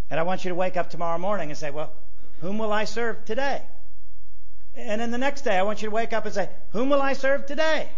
And 0.10 0.20
I 0.20 0.24
want 0.24 0.44
you 0.44 0.50
to 0.50 0.56
wake 0.56 0.76
up 0.76 0.90
tomorrow 0.90 1.18
morning 1.18 1.52
and 1.52 1.58
say, 1.58 1.72
well, 1.72 1.94
whom 2.42 2.58
will 2.58 2.74
I 2.74 2.84
serve 2.84 3.24
today? 3.24 3.62
And 4.76 5.02
then 5.02 5.12
the 5.12 5.18
next 5.18 5.42
day, 5.42 5.58
I 5.58 5.64
want 5.64 5.82
you 5.82 5.90
to 5.90 5.96
wake 5.96 6.14
up 6.14 6.26
and 6.26 6.34
say, 6.34 6.50
Whom 6.72 6.90
will 6.90 7.02
I 7.02 7.14
serve 7.14 7.46
today? 7.46 7.90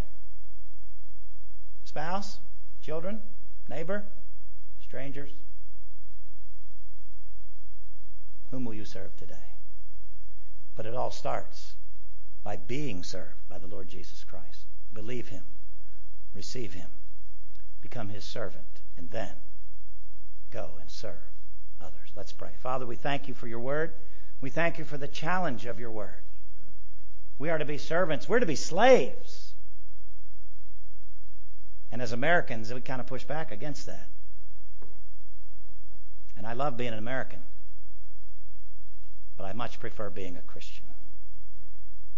Spouse? 1.83 2.39
Children? 2.81 3.21
Neighbor? 3.69 4.03
Strangers? 4.81 5.31
Whom 8.49 8.65
will 8.65 8.73
you 8.73 8.85
serve 8.85 9.15
today? 9.17 9.35
But 10.75 10.85
it 10.85 10.95
all 10.95 11.11
starts 11.11 11.73
by 12.43 12.57
being 12.57 13.03
served 13.03 13.47
by 13.49 13.59
the 13.59 13.67
Lord 13.67 13.87
Jesus 13.87 14.23
Christ. 14.23 14.65
Believe 14.93 15.29
him, 15.29 15.43
receive 16.33 16.73
him, 16.73 16.89
become 17.81 18.09
his 18.09 18.23
servant, 18.23 18.81
and 18.97 19.09
then 19.09 19.33
go 20.49 20.71
and 20.79 20.89
serve 20.89 21.21
others. 21.79 22.11
Let's 22.15 22.33
pray. 22.33 22.51
Father, 22.59 22.85
we 22.85 22.95
thank 22.95 23.27
you 23.27 23.33
for 23.33 23.47
your 23.47 23.59
word. 23.59 23.93
We 24.41 24.49
thank 24.49 24.77
you 24.77 24.85
for 24.85 24.97
the 24.97 25.07
challenge 25.07 25.65
of 25.65 25.79
your 25.79 25.91
word. 25.91 26.21
We 27.41 27.49
are 27.49 27.57
to 27.57 27.65
be 27.65 27.79
servants, 27.79 28.29
we're 28.29 28.39
to 28.39 28.45
be 28.45 28.55
slaves. 28.55 29.55
And 31.91 31.99
as 31.99 32.11
Americans, 32.11 32.71
we 32.71 32.81
kind 32.81 33.01
of 33.01 33.07
push 33.07 33.23
back 33.23 33.51
against 33.51 33.87
that. 33.87 34.07
And 36.37 36.45
I 36.45 36.53
love 36.53 36.77
being 36.77 36.93
an 36.93 36.99
American, 36.99 37.39
but 39.37 39.45
I 39.45 39.53
much 39.53 39.79
prefer 39.79 40.11
being 40.11 40.37
a 40.37 40.41
Christian. 40.41 40.85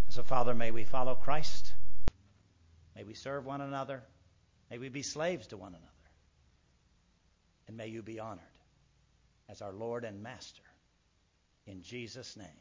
So, 0.09 0.23
Father, 0.23 0.53
may 0.53 0.71
we 0.71 0.83
follow 0.83 1.15
Christ. 1.15 1.71
May 2.93 3.05
we 3.05 3.13
serve 3.13 3.45
one 3.45 3.61
another. 3.61 4.03
May 4.69 4.77
we 4.77 4.89
be 4.89 5.03
slaves 5.03 5.47
to 5.47 5.55
one 5.55 5.71
another. 5.71 5.87
And 7.69 7.77
may 7.77 7.87
you 7.87 8.01
be 8.01 8.19
honored 8.19 8.43
as 9.47 9.61
our 9.61 9.71
Lord 9.71 10.03
and 10.03 10.21
Master. 10.21 10.63
In 11.65 11.81
Jesus' 11.81 12.35
name. 12.35 12.59